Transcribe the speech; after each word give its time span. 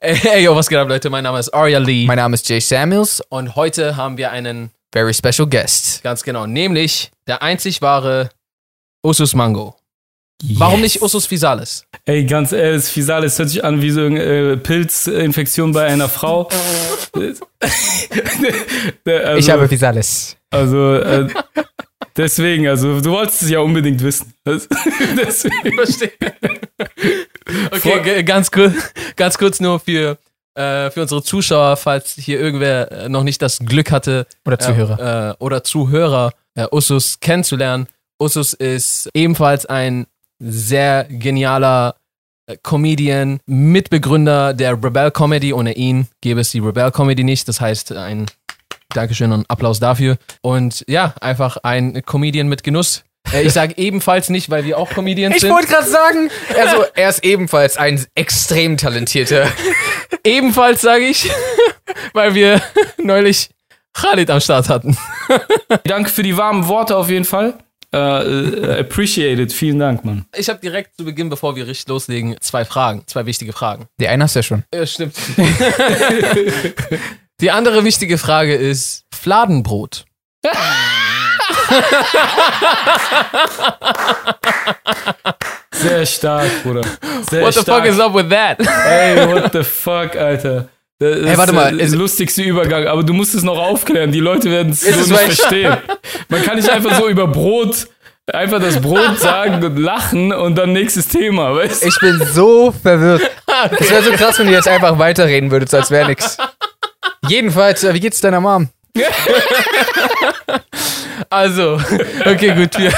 Ey, 0.00 0.44
yo, 0.44 0.54
was 0.54 0.68
geht 0.68 0.78
ab, 0.78 0.88
Leute? 0.88 1.08
Mein 1.08 1.24
Name 1.24 1.38
ist 1.38 1.48
Arya 1.50 1.78
Lee. 1.78 2.06
Mein 2.06 2.16
Name 2.16 2.34
ist 2.34 2.48
Jay 2.48 2.60
Samuels. 2.60 3.22
Und 3.30 3.56
heute 3.56 3.96
haben 3.96 4.16
wir 4.16 4.30
einen, 4.30 4.70
Very 4.92 5.14
special 5.14 5.48
guest. 5.48 6.02
ganz 6.02 6.22
genau, 6.22 6.46
nämlich 6.46 7.10
der 7.26 7.42
einzig 7.42 7.82
wahre 7.82 8.28
Usus 9.04 9.34
Mango. 9.34 9.76
Warum 10.42 10.80
nicht 10.80 11.00
Usus 11.00 11.30
Visalis? 11.30 11.86
Ey, 12.04 12.24
ganz 12.24 12.52
ehrlich, 12.52 12.84
Fisalis 12.84 13.38
hört 13.38 13.48
sich 13.48 13.64
an 13.64 13.80
wie 13.80 13.90
so 13.90 14.02
eine 14.02 14.22
äh, 14.22 14.56
Pilzinfektion 14.56 15.72
bei 15.72 15.86
einer 15.86 16.08
Frau. 16.08 16.48
also, 19.06 19.38
ich 19.38 19.50
habe 19.50 19.70
Visales. 19.70 20.36
Also, 20.50 20.96
äh, 20.96 21.28
deswegen, 22.16 22.68
also, 22.68 23.00
du 23.00 23.10
wolltest 23.10 23.42
es 23.42 23.50
ja 23.50 23.60
unbedingt 23.60 24.02
wissen. 24.02 24.32
Deswegen. 24.46 25.74
Verstehe. 25.74 26.12
Okay, 27.70 28.22
ganz 28.22 28.50
kurz, 28.50 28.74
ganz 29.16 29.38
kurz 29.38 29.60
nur 29.60 29.80
für, 29.80 30.18
äh, 30.54 30.90
für 30.90 31.02
unsere 31.02 31.22
Zuschauer, 31.22 31.76
falls 31.76 32.12
hier 32.14 32.40
irgendwer 32.40 32.90
äh, 32.92 33.08
noch 33.08 33.24
nicht 33.24 33.40
das 33.42 33.58
Glück 33.58 33.90
hatte, 33.90 34.26
Oder 34.44 34.58
Zuhörer. 34.58 34.98
Äh, 34.98 35.30
äh, 35.30 35.34
oder 35.38 35.64
Zuhörer, 35.64 36.32
äh, 36.54 36.66
Usus 36.70 37.20
kennenzulernen. 37.20 37.88
Usus 38.20 38.52
ist 38.52 39.10
ebenfalls 39.14 39.66
ein 39.66 40.06
sehr 40.38 41.04
genialer 41.08 41.96
äh, 42.46 42.56
Comedian, 42.62 43.40
Mitbegründer 43.46 44.54
der 44.54 44.72
Rebel 44.82 45.10
Comedy. 45.10 45.52
Ohne 45.52 45.74
ihn 45.74 46.08
gäbe 46.20 46.40
es 46.40 46.50
die 46.50 46.60
Rebel 46.60 46.90
Comedy 46.90 47.24
nicht. 47.24 47.48
Das 47.48 47.60
heißt, 47.60 47.92
ein 47.92 48.26
Dankeschön 48.90 49.32
und 49.32 49.48
Applaus 49.50 49.80
dafür. 49.80 50.18
Und 50.42 50.84
ja, 50.88 51.14
einfach 51.20 51.56
ein 51.62 52.02
Comedian 52.04 52.48
mit 52.48 52.62
Genuss. 52.62 53.04
Äh, 53.32 53.42
ich 53.42 53.52
sage 53.52 53.74
ebenfalls 53.76 54.28
nicht, 54.28 54.50
weil 54.50 54.64
wir 54.64 54.78
auch 54.78 54.90
Comedians 54.90 55.36
Ich 55.36 55.40
sind. 55.42 55.50
wollte 55.50 55.68
gerade 55.68 55.88
sagen, 55.88 56.30
also 56.60 56.84
er 56.94 57.08
ist 57.08 57.24
ebenfalls 57.24 57.76
ein 57.76 58.04
extrem 58.14 58.76
talentierter. 58.76 59.48
Ebenfalls 60.24 60.80
sage 60.82 61.04
ich, 61.06 61.30
weil 62.12 62.34
wir 62.34 62.60
neulich 63.02 63.50
Khalid 63.94 64.30
am 64.30 64.40
Start 64.40 64.68
hatten. 64.68 64.96
Danke 65.84 66.10
für 66.10 66.22
die 66.22 66.36
warmen 66.36 66.68
Worte 66.68 66.96
auf 66.96 67.08
jeden 67.08 67.24
Fall. 67.24 67.54
Äh, 67.94 67.96
äh, 67.96 68.80
appreciated. 68.80 69.52
Vielen 69.52 69.78
Dank, 69.78 70.04
Mann. 70.04 70.26
Ich 70.34 70.48
habe 70.48 70.58
direkt 70.58 70.96
zu 70.96 71.04
Beginn, 71.04 71.28
bevor 71.28 71.54
wir 71.54 71.66
richtig 71.68 71.86
loslegen, 71.88 72.36
zwei 72.40 72.64
Fragen, 72.64 73.04
zwei 73.06 73.24
wichtige 73.24 73.52
Fragen. 73.52 73.86
Die 74.00 74.08
eine 74.08 74.24
hast 74.24 74.34
du 74.34 74.40
ja 74.40 74.42
schon. 74.42 74.64
Ja, 74.74 74.84
stimmt. 74.84 75.14
Die 77.40 77.50
andere 77.50 77.84
wichtige 77.84 78.18
Frage 78.18 78.54
ist 78.54 79.04
Fladenbrot. 79.14 80.04
Sehr 85.72 86.06
stark, 86.06 86.62
Bruder. 86.62 86.82
Sehr 87.28 87.42
What 87.42 87.54
the 87.54 87.60
stark. 87.60 87.84
fuck 87.84 87.92
is 87.92 87.98
up 88.00 88.14
with 88.14 88.28
that? 88.30 88.58
Ey, 88.60 89.26
what 89.26 89.52
the 89.52 89.62
fuck, 89.64 90.16
Alter. 90.16 90.68
Das 91.00 91.16
ist 91.18 91.36
warte 91.38 91.52
mal, 91.52 91.76
der 91.76 91.86
es- 91.86 91.94
lustigste 91.94 92.42
Übergang, 92.42 92.86
aber 92.86 93.02
du 93.02 93.12
musst 93.12 93.34
es 93.34 93.42
noch 93.42 93.58
aufklären. 93.58 94.12
Die 94.12 94.20
Leute 94.20 94.50
werden 94.50 94.72
es 94.72 94.80
so 94.82 94.90
nicht 94.90 95.08
verstehen. 95.20 95.76
Man 96.28 96.42
kann 96.42 96.56
nicht 96.56 96.70
einfach 96.70 96.96
so 96.98 97.08
über 97.08 97.26
Brot, 97.26 97.88
einfach 98.32 98.60
das 98.60 98.80
Brot 98.80 99.18
sagen 99.18 99.62
und 99.64 99.76
lachen 99.76 100.32
und 100.32 100.54
dann 100.56 100.72
nächstes 100.72 101.08
Thema, 101.08 101.54
weißt 101.56 101.82
du? 101.82 101.88
Ich 101.88 101.98
bin 102.00 102.22
so 102.32 102.72
verwirrt. 102.72 103.22
Es 103.78 103.90
wäre 103.90 104.02
so 104.02 104.12
krass, 104.12 104.38
wenn 104.38 104.46
du 104.46 104.52
jetzt 104.52 104.68
einfach 104.68 104.98
weiterreden 104.98 105.50
würdest, 105.50 105.74
als 105.74 105.90
wäre 105.90 106.06
nix. 106.06 106.36
Jedenfalls, 107.28 107.82
äh, 107.84 107.92
wie 107.94 108.00
geht's 108.00 108.20
deiner 108.20 108.40
Mom? 108.40 108.68
Also, 111.30 111.80
okay, 112.26 112.54
gut, 112.54 112.76
wir, 112.78 112.92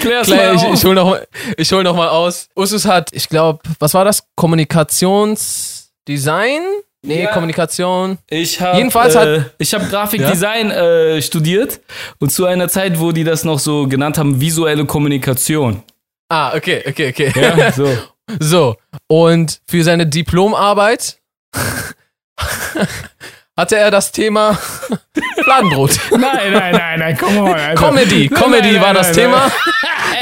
Klär's 0.00 0.26
Klar, 0.26 0.54
mal 0.54 0.56
ich, 0.56 0.64
ich 0.80 0.84
hol 0.84 0.94
noch, 0.94 1.18
ich 1.56 1.72
hol 1.72 1.82
noch 1.84 1.94
mal 1.96 2.08
aus. 2.08 2.48
Usus 2.56 2.84
hat, 2.86 3.10
ich 3.12 3.28
glaube, 3.28 3.60
was 3.78 3.94
war 3.94 4.04
das? 4.04 4.22
Kommunikationsdesign? 4.36 6.62
Nee, 7.04 7.24
Ja. 7.24 7.32
Kommunikation. 7.32 8.18
Ich 8.30 8.60
habe 8.60 8.78
Jedenfalls 8.78 9.16
hat- 9.16 9.26
äh, 9.26 9.42
ich 9.58 9.74
habe 9.74 9.86
Grafikdesign 9.86 10.70
äh, 10.70 11.20
studiert 11.20 11.80
und 12.20 12.30
zu 12.30 12.46
einer 12.46 12.68
Zeit, 12.68 13.00
wo 13.00 13.10
die 13.12 13.24
das 13.24 13.44
noch 13.44 13.58
so 13.58 13.88
genannt 13.88 14.18
haben, 14.18 14.40
visuelle 14.40 14.84
Kommunikation. 14.84 15.82
Ah, 16.28 16.54
okay, 16.54 16.82
okay, 16.88 17.08
okay. 17.10 17.32
Ja, 17.58 17.72
so. 17.76 17.88
So, 18.38 18.76
und 19.08 19.60
für 19.68 19.82
seine 19.82 20.06
Diplomarbeit 20.06 21.18
hatte 23.56 23.76
er 23.76 23.90
das 23.90 24.12
Thema 24.12 24.56
Fladenbrot. 25.42 25.98
Nein, 26.12 26.52
nein, 26.52 26.72
nein, 26.72 26.98
nein, 27.00 27.16
come 27.18 27.40
on. 27.42 27.52
Alter. 27.52 27.74
Comedy, 27.74 28.28
Nein, 28.30 28.40
Comedy 28.42 28.72
nein, 28.72 28.80
war 28.80 28.92
nein, 28.92 28.94
das 28.94 29.06
nein, 29.08 29.16
Thema 29.16 29.52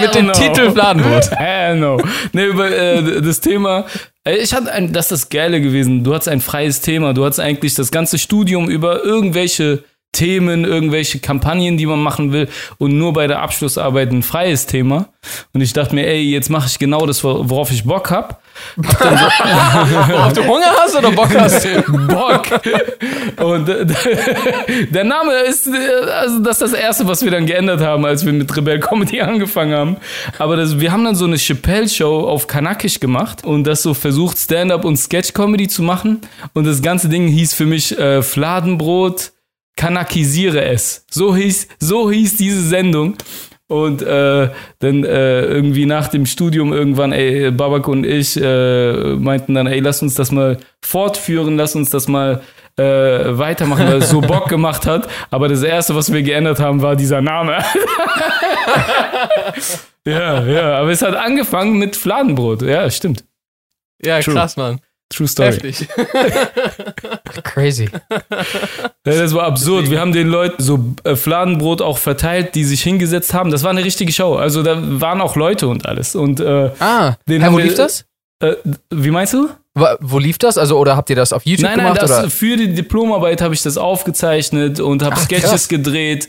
mit 0.01 0.15
dem 0.15 0.27
no. 0.27 0.33
Titel 0.33 0.71
Fladenbrot. 0.73 1.31
Hell 1.33 1.77
no. 1.77 2.01
Nee, 2.33 2.47
über 2.47 2.71
äh, 2.71 3.21
das 3.21 3.41
Thema. 3.41 3.85
Äh, 4.25 4.37
Ich 4.37 4.53
hatte 4.53 4.73
ein, 4.73 4.93
das 4.93 5.07
ist 5.07 5.13
das 5.13 5.29
Geile 5.31 5.61
gewesen. 5.61 6.05
Du 6.05 6.15
hattest 6.15 6.29
ein 6.29 6.41
freies 6.41 6.81
Thema. 6.81 7.15
Du 7.15 7.25
hattest 7.25 7.41
eigentlich 7.41 7.75
das 7.75 7.91
ganze 7.91 8.19
Studium 8.19 8.69
über 8.69 9.05
irgendwelche 9.05 9.85
Themen, 10.13 10.65
irgendwelche 10.65 11.21
Kampagnen, 11.21 11.77
die 11.77 11.87
man 11.87 12.01
machen 12.01 12.33
will 12.33 12.49
und 12.79 12.99
nur 12.99 13.13
bei 13.13 13.27
der 13.27 13.41
Abschlussarbeit 13.43 14.11
ein 14.11 14.23
freies 14.23 14.67
Thema. 14.67 15.09
Und 15.53 15.61
ich 15.61 15.73
dachte 15.73 15.95
mir, 15.95 16.07
ey, 16.07 16.23
jetzt 16.23 16.51
mache 16.51 16.67
ich 16.67 16.79
genau 16.79 17.07
das, 17.07 17.23
worauf 17.23 17.71
ich 17.71 17.85
Bock 17.85 18.11
hab. 18.11 18.43
Ob 18.77 18.85
du 20.35 20.45
Hunger 20.45 20.73
hast 20.79 20.97
oder 20.97 21.11
Bock 21.13 21.35
hast? 21.37 21.67
Bock. 22.09 22.47
Und 23.37 23.69
äh, 23.69 23.87
der 24.91 25.05
Name 25.05 25.33
ist, 25.49 25.67
äh, 25.67 26.11
also 26.11 26.41
das 26.41 26.61
ist 26.61 26.73
das 26.73 26.81
Erste, 26.81 27.07
was 27.07 27.23
wir 27.25 27.31
dann 27.31 27.47
geändert 27.47 27.81
haben, 27.81 28.05
als 28.05 28.27
wir 28.27 28.33
mit 28.33 28.55
Rebel 28.57 28.81
Comedy 28.81 29.21
angefangen 29.21 29.75
haben. 29.75 29.97
Aber 30.39 30.57
das, 30.57 30.81
wir 30.81 30.91
haben 30.91 31.05
dann 31.05 31.15
so 31.15 31.25
eine 31.25 31.37
Chappelle-Show 31.37 32.27
auf 32.27 32.47
Kanakisch 32.47 32.99
gemacht 33.01 33.45
und 33.45 33.65
das 33.65 33.83
so 33.83 33.95
versucht, 33.95 34.39
Stand-up 34.39 34.85
und 34.85 34.97
Sketch-Comedy 34.97 35.69
zu 35.69 35.83
machen. 35.83 36.21
Und 36.53 36.67
das 36.67 36.83
ganze 36.83 37.09
Ding 37.09 37.29
hieß 37.29 37.55
für 37.55 37.67
mich 37.67 37.97
äh, 37.99 38.23
Fladenbrot, 38.23 39.33
kanakisiere 39.81 40.63
es. 40.63 41.07
So 41.11 41.35
hieß, 41.35 41.69
so 41.79 42.11
hieß 42.11 42.37
diese 42.37 42.61
Sendung. 42.61 43.17
Und 43.67 44.03
äh, 44.03 44.51
dann 44.81 45.05
äh, 45.05 45.43
irgendwie 45.45 45.87
nach 45.87 46.09
dem 46.09 46.27
Studium 46.27 46.73
irgendwann, 46.73 47.13
ey, 47.13 47.51
Babak 47.53 47.87
und 47.89 48.05
ich 48.05 48.37
äh, 48.37 49.15
meinten 49.15 49.55
dann, 49.55 49.69
ey, 49.69 49.79
lass 49.79 50.03
uns 50.03 50.17
das 50.17 50.33
mal 50.33 50.59
fortführen, 50.83 51.57
lass 51.57 51.77
uns 51.77 51.89
das 51.89 52.09
mal 52.09 52.43
äh, 52.77 52.83
weitermachen, 52.83 53.87
weil 53.87 53.99
es 53.99 54.11
so 54.11 54.21
Bock 54.21 54.49
gemacht 54.55 54.87
hat. 54.87 55.09
Aber 55.31 55.49
das 55.49 55.63
Erste, 55.63 55.95
was 55.95 56.13
wir 56.13 56.23
geändert 56.23 56.59
haben, 56.59 56.83
war 56.83 56.97
dieser 56.97 57.23
Name. 57.23 57.59
ja, 60.05 60.45
ja, 60.45 60.79
aber 60.79 60.91
es 60.91 61.01
hat 61.01 61.15
angefangen 61.15 61.79
mit 61.79 61.97
Fladenbrot. 61.97 62.63
Ja, 62.63 62.91
stimmt. 62.91 63.25
Ja, 64.05 64.21
True. 64.21 64.35
krass, 64.35 64.57
Mann. 64.57 64.81
True 65.11 65.27
Story. 65.29 65.53
Heftig. 65.53 65.89
Crazy. 67.45 67.89
Ja, 67.91 68.43
das 69.05 69.35
war 69.35 69.45
absurd. 69.45 69.91
Wir 69.91 70.01
haben 70.01 70.13
den 70.13 70.29
Leuten 70.29 70.63
so 70.63 70.95
äh, 71.05 71.17
Fladenbrot 71.17 71.83
auch 71.83 71.99
verteilt, 71.99 72.55
die 72.55 72.65
sich 72.65 72.83
hingesetzt 72.83 73.35
haben. 73.35 73.51
Das 73.51 73.63
war 73.65 73.71
eine 73.71 73.85
richtige 73.85 74.13
Show. 74.13 74.37
Also 74.37 74.63
da 74.63 74.77
waren 75.01 75.21
auch 75.21 75.37
Leute 75.37 75.67
und 75.69 75.87
alles. 75.87 76.15
Und 76.15 76.41
äh, 76.41 76.71
Ah, 76.79 77.17
Den 77.29 77.41
Hä, 77.41 77.47
haben 77.47 77.55
wo 77.55 77.59
wir- 77.59 77.65
lief 77.65 77.75
das? 77.75 78.05
äh, 78.43 78.55
wie 78.91 79.11
meinst 79.11 79.35
du? 79.35 79.49
Wo, 80.01 80.19
lief 80.19 80.37
das? 80.37 80.59
Also, 80.59 80.77
oder 80.79 80.97
habt 80.97 81.11
ihr 81.11 81.17
das 81.17 81.33
auf 81.33 81.47
YouTube 81.47 81.69
Nein, 81.71 81.77
nein, 81.79 81.95
gemacht? 81.95 82.03
das, 82.03 82.11
oder? 82.19 82.29
für 82.31 82.57
die 82.57 82.75
Diplomarbeit 82.75 83.41
habe 83.41 83.55
ich 83.55 83.63
das 83.63 83.79
aufgezeichnet 83.79 84.81
und 84.81 85.05
habe 85.05 85.17
Sketches 85.21 85.49
krass. 85.51 85.69
gedreht 85.69 86.29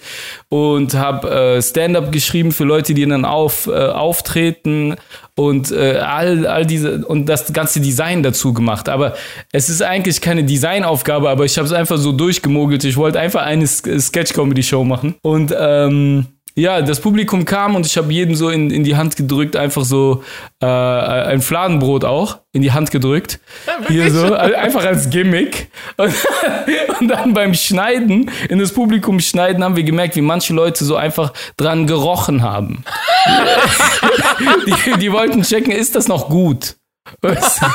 und 0.50 0.94
habe 0.94 1.30
äh, 1.58 1.62
Stand-up 1.62 2.12
geschrieben 2.12 2.52
für 2.52 2.66
Leute, 2.66 2.94
die 2.94 3.04
dann 3.08 3.26
auf, 3.26 3.66
äh, 3.66 3.72
auftreten 3.72 4.96
und 5.36 5.72
äh, 5.72 5.98
all, 5.98 6.46
all 6.46 6.68
diese 6.68 7.04
und 7.06 7.26
das 7.26 7.52
ganze 7.52 7.82
Design 7.82 8.22
dazu 8.22 8.54
gemacht. 8.54 8.88
Aber 8.90 9.16
es 9.52 9.70
ist 9.70 9.82
eigentlich 9.82 10.22
keine 10.22 10.44
Designaufgabe, 10.44 11.28
aber 11.28 11.44
ich 11.46 11.58
habe 11.58 11.66
es 11.66 11.74
einfach 11.74 11.98
so 11.98 12.12
durchgemogelt. 12.12 12.84
Ich 12.84 12.96
wollte 12.96 13.20
einfach 13.20 13.42
eine 13.42 13.66
Sk- 13.66 14.00
Sketch-Comedy-Show 14.00 14.84
machen 14.84 15.16
und 15.24 15.52
ähm, 15.58 16.28
ja, 16.56 16.82
das 16.82 17.00
Publikum 17.00 17.46
kam 17.46 17.76
und 17.76 17.86
ich 17.86 17.98
habe 17.98 18.12
jedem 18.12 18.36
so 18.36 18.50
in, 18.50 18.72
in 18.72 18.84
die 18.84 18.96
Hand 18.96 19.16
gedrückt, 19.16 19.56
einfach 19.56 19.86
so 19.86 20.24
äh, 20.62 20.66
ein 20.66 21.42
Fladenbrot 21.42 22.04
auch 22.04 22.40
in 22.52 22.62
die 22.62 22.72
Hand 22.72 22.92
gedrückt. 22.92 23.40
Hier 23.88 24.12
so, 24.12 24.34
einfach 24.34 24.84
als 24.84 25.10
Gimmick. 25.10 25.70
Und, 25.98 26.14
und 27.00 27.08
dann 27.08 27.34
beim 27.34 27.54
Schneiden, 27.54 28.30
in 28.50 28.60
das 28.60 28.74
Publikum 28.74 29.20
schneiden, 29.20 29.64
haben 29.64 29.76
wir 29.76 29.84
gemerkt, 29.84 30.16
wie 30.16 30.22
manche 30.22 30.54
Leute 30.54 30.84
so 30.84 30.96
einfach 30.96 31.32
dran 31.56 31.88
gerochen 31.88 32.42
haben. 32.42 32.84
die, 34.68 35.00
die 35.00 35.12
wollten 35.12 35.44
checken, 35.44 35.72
ist 35.72 35.96
das 35.96 36.08
noch 36.08 36.30
gut? 36.30 36.76
Weißt 37.22 37.62
du? 37.62 37.66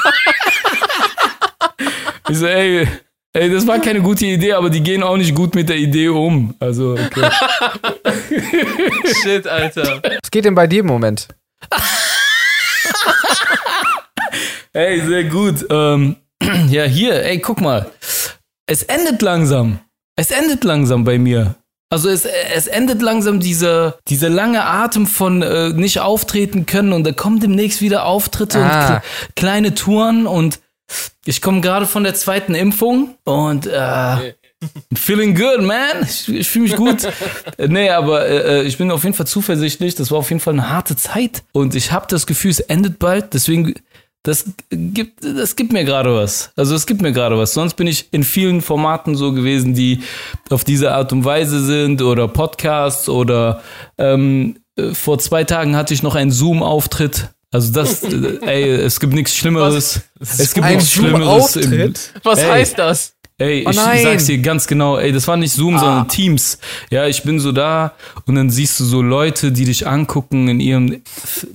Ich 2.29 2.39
so, 2.39 2.47
ey, 2.47 2.89
ey, 3.37 3.51
das 3.51 3.67
war 3.67 3.79
keine 3.79 4.01
gute 4.01 4.27
Idee, 4.27 4.53
aber 4.55 4.71
die 4.71 4.83
gehen 4.83 5.03
auch 5.03 5.17
nicht 5.17 5.35
gut 5.35 5.55
mit 5.55 5.69
der 5.69 5.77
Idee 5.77 6.09
um. 6.09 6.55
Also, 6.61 6.93
okay. 6.93 7.31
Shit, 9.23 9.47
Alter. 9.47 10.03
Was 10.23 10.31
geht 10.31 10.45
denn 10.45 10.55
bei 10.55 10.67
dir 10.67 10.81
im 10.81 10.87
Moment? 10.87 11.29
Ey, 14.73 15.01
sehr 15.01 15.25
gut. 15.25 15.65
Ähm, 15.71 16.17
ja, 16.69 16.85
hier, 16.85 17.23
ey, 17.25 17.39
guck 17.41 17.61
mal. 17.61 17.91
Es 18.67 18.83
endet 18.83 19.23
langsam. 19.23 19.79
Es 20.17 20.31
endet 20.31 20.65
langsam 20.65 21.05
bei 21.05 21.19
mir. 21.19 21.55
Also 21.89 22.09
es, 22.09 22.25
es 22.55 22.67
endet 22.67 23.01
langsam 23.01 23.39
dieser, 23.39 23.97
dieser 24.09 24.29
lange 24.29 24.65
Atem 24.65 25.07
von 25.07 25.41
äh, 25.43 25.69
nicht 25.69 26.01
auftreten 26.01 26.67
können 26.67 26.93
und 26.93 27.05
da 27.05 27.13
kommen 27.13 27.39
demnächst 27.39 27.81
wieder 27.81 28.07
Auftritte 28.07 28.59
und 28.59 28.65
Ah. 28.65 28.87
kle 28.87 29.03
kleine 29.37 29.75
Touren 29.75 30.27
und 30.27 30.59
ich 31.25 31.43
komme 31.43 31.61
gerade 31.61 31.87
von 31.87 32.05
der 32.05 32.15
zweiten 32.15 32.55
Impfung 32.55 33.17
und 33.25 33.67
äh, 33.67 34.35
feeling 34.95 35.35
good, 35.35 35.63
man. 35.63 36.03
Ich, 36.03 36.29
ich 36.29 36.49
fühle 36.49 36.65
mich 36.65 36.77
gut. 36.77 37.05
Äh, 37.59 37.69
nee, 37.69 37.91
aber 37.91 38.27
äh, 38.29 38.63
ich 38.63 38.79
bin 38.79 38.91
auf 38.91 39.05
jeden 39.05 39.15
Fall 39.15 39.27
zuversichtlich. 39.27 39.95
Das 39.95 40.11
war 40.11 40.19
auf 40.19 40.31
jeden 40.31 40.41
Fall 40.41 40.55
eine 40.55 40.71
harte 40.71 40.97
Zeit 40.97 41.43
und 41.53 41.75
ich 41.75 41.93
habe 41.93 42.07
das 42.09 42.27
Gefühl, 42.27 42.51
es 42.51 42.61
endet 42.61 42.99
bald. 42.99 43.35
Deswegen 43.35 43.75
das 44.27 44.45
gibt, 44.71 45.25
das 45.25 45.55
gibt 45.55 45.73
mir 45.73 45.85
gerade 45.85 46.13
was. 46.13 46.51
Also 46.57 46.75
es 46.75 46.87
gibt 46.87 47.01
mir 47.01 47.13
gerade 47.13 47.39
was. 47.39 47.55
Sonst 47.55 47.75
bin 47.75 47.87
ich 47.87 48.09
in 48.11 48.25
vielen 48.25 48.61
Formaten 48.61 49.15
so 49.15 49.33
gewesen, 49.33 49.73
die 49.73 50.01
auf 50.51 50.65
diese 50.65 50.93
Art 50.93 51.13
und 51.13 51.25
Weise 51.25 51.65
sind 51.65 52.03
oder 52.03 52.27
Podcasts 52.27 53.09
oder 53.09 53.63
ähm, 53.99 54.57
äh, 54.77 54.95
vor 54.95 55.21
zwei 55.21 55.45
Tagen 55.45 55.77
hatte 55.77 55.95
ich 55.95 56.03
noch 56.03 56.17
einen 56.17 56.33
Zoom-Auftritt. 56.33 57.31
Also 57.57 57.73
das, 57.73 58.03
äh, 58.03 58.39
ey, 58.43 58.71
es 58.71 59.01
gibt 59.01 59.15
nichts 59.15 59.35
Schlimmeres. 59.35 60.03
Es 60.21 60.53
gibt 60.53 60.67
Ein 60.67 60.75
nichts 60.77 60.93
Schlimmeres. 60.93 61.57
Im? 61.57 61.95
Was 62.23 62.39
Ey. 62.39 62.49
heißt 62.51 62.79
das? 62.79 63.15
Ey, 63.39 63.65
Oh 63.67 63.71
ich 63.71 63.77
nein. 63.77 64.03
sag's 64.03 64.27
dir 64.27 64.37
ganz 64.39 64.67
genau, 64.67 64.99
ey, 64.99 65.11
das 65.11 65.27
war 65.27 65.39
nicht 65.39 65.53
Zoom, 65.53 65.79
sondern 65.79 66.07
Teams. 66.09 66.59
Ja, 66.91 67.07
ich 67.07 67.23
bin 67.23 67.41
so 67.41 67.53
da 67.53 67.95
und 68.27 68.35
dann 68.35 68.51
siehst 68.51 68.79
du 68.79 68.85
so 68.85 69.01
Leute, 69.01 69.53
die 69.53 69.65
dich 69.65 69.87
angucken 69.87 70.49
in 70.49 70.61
ihrem 70.61 71.03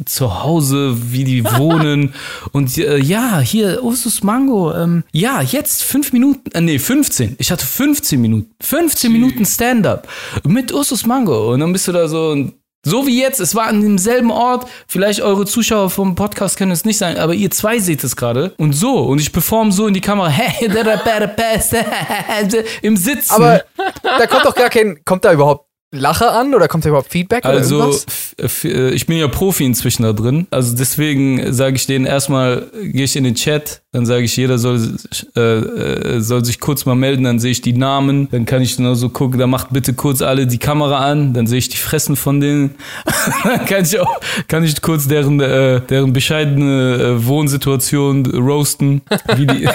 Zuhause, 0.05 0.97
wie 1.11 1.23
die 1.23 1.43
wohnen. 1.57 2.13
und 2.51 2.75
äh, 2.79 2.97
ja, 2.97 3.39
hier, 3.39 3.83
Ursus 3.83 4.23
Mango, 4.23 4.73
ähm, 4.73 5.03
ja, 5.11 5.41
jetzt 5.41 5.83
fünf 5.83 6.13
Minuten, 6.13 6.49
äh, 6.53 6.61
nee, 6.61 6.79
15. 6.79 7.35
Ich 7.37 7.51
hatte 7.51 7.65
15 7.65 8.19
Minuten. 8.19 8.51
15 8.61 9.11
Minuten 9.11 9.45
Stand-up 9.45 10.07
mit 10.47 10.71
Ursus 10.71 11.05
Mango. 11.05 11.53
Und 11.53 11.59
dann 11.59 11.73
bist 11.73 11.87
du 11.87 11.91
da 11.91 12.07
so 12.07 12.29
und 12.29 12.53
so 12.83 13.05
wie 13.05 13.19
jetzt, 13.21 13.39
es 13.39 13.53
war 13.53 13.67
an 13.67 13.81
demselben 13.81 14.31
Ort. 14.31 14.67
Vielleicht 14.87 15.21
eure 15.21 15.45
Zuschauer 15.45 15.89
vom 15.89 16.15
Podcast 16.15 16.57
können 16.57 16.71
es 16.71 16.83
nicht 16.83 16.97
sein, 16.97 17.17
aber 17.17 17.33
ihr 17.33 17.51
zwei 17.51 17.79
seht 17.79 18.03
es 18.03 18.15
gerade. 18.15 18.53
Und 18.57 18.73
so. 18.73 18.99
Und 18.99 19.19
ich 19.19 19.31
perform 19.31 19.71
so 19.71 19.87
in 19.87 19.93
die 19.93 20.01
Kamera. 20.01 20.29
Im 22.81 22.97
Sitzen. 22.97 23.31
Aber 23.31 23.63
da 24.03 24.25
kommt 24.27 24.45
doch 24.45 24.55
gar 24.55 24.69
kein, 24.69 25.03
kommt 25.05 25.25
da 25.25 25.33
überhaupt 25.33 25.70
Lacher 25.93 26.33
an 26.33 26.55
oder 26.55 26.69
kommt 26.69 26.85
da 26.85 26.89
überhaupt 26.89 27.11
Feedback 27.11 27.43
Also, 27.43 27.93
äh, 28.39 28.91
ich 28.91 29.07
bin 29.07 29.17
ja 29.17 29.27
Profi 29.27 29.65
inzwischen 29.65 30.03
da 30.03 30.13
drin. 30.13 30.47
Also 30.49 30.73
deswegen 30.73 31.51
sage 31.51 31.75
ich 31.75 31.85
denen 31.85 32.05
erstmal, 32.05 32.67
gehe 32.81 33.03
ich 33.03 33.17
in 33.17 33.25
den 33.25 33.35
Chat, 33.35 33.81
dann 33.91 34.05
sage 34.05 34.23
ich, 34.23 34.37
jeder 34.37 34.57
soll, 34.57 34.95
äh, 35.35 35.41
äh, 35.41 36.21
soll 36.21 36.45
sich 36.45 36.61
kurz 36.61 36.85
mal 36.85 36.95
melden, 36.95 37.25
dann 37.25 37.39
sehe 37.39 37.51
ich 37.51 37.61
die 37.61 37.73
Namen, 37.73 38.29
dann 38.31 38.45
kann 38.45 38.61
ich 38.61 38.79
nur 38.79 38.95
so 38.95 39.09
gucken, 39.09 39.37
da 39.37 39.47
macht 39.47 39.73
bitte 39.73 39.93
kurz 39.93 40.21
alle 40.21 40.47
die 40.47 40.59
Kamera 40.59 40.99
an, 40.99 41.33
dann 41.33 41.45
sehe 41.45 41.59
ich 41.59 41.67
die 41.67 41.77
Fressen 41.77 42.15
von 42.15 42.39
denen. 42.39 42.75
dann 43.43 43.65
kann 43.65 43.83
ich 43.83 43.99
auch, 43.99 44.21
kann 44.47 44.63
ich 44.63 44.81
kurz 44.81 45.09
deren, 45.09 45.41
äh, 45.41 45.81
deren 45.81 46.13
bescheidene 46.13 47.17
äh, 47.17 47.25
Wohnsituation 47.27 48.25
roasten, 48.27 49.01
wie 49.35 49.45
die. 49.45 49.67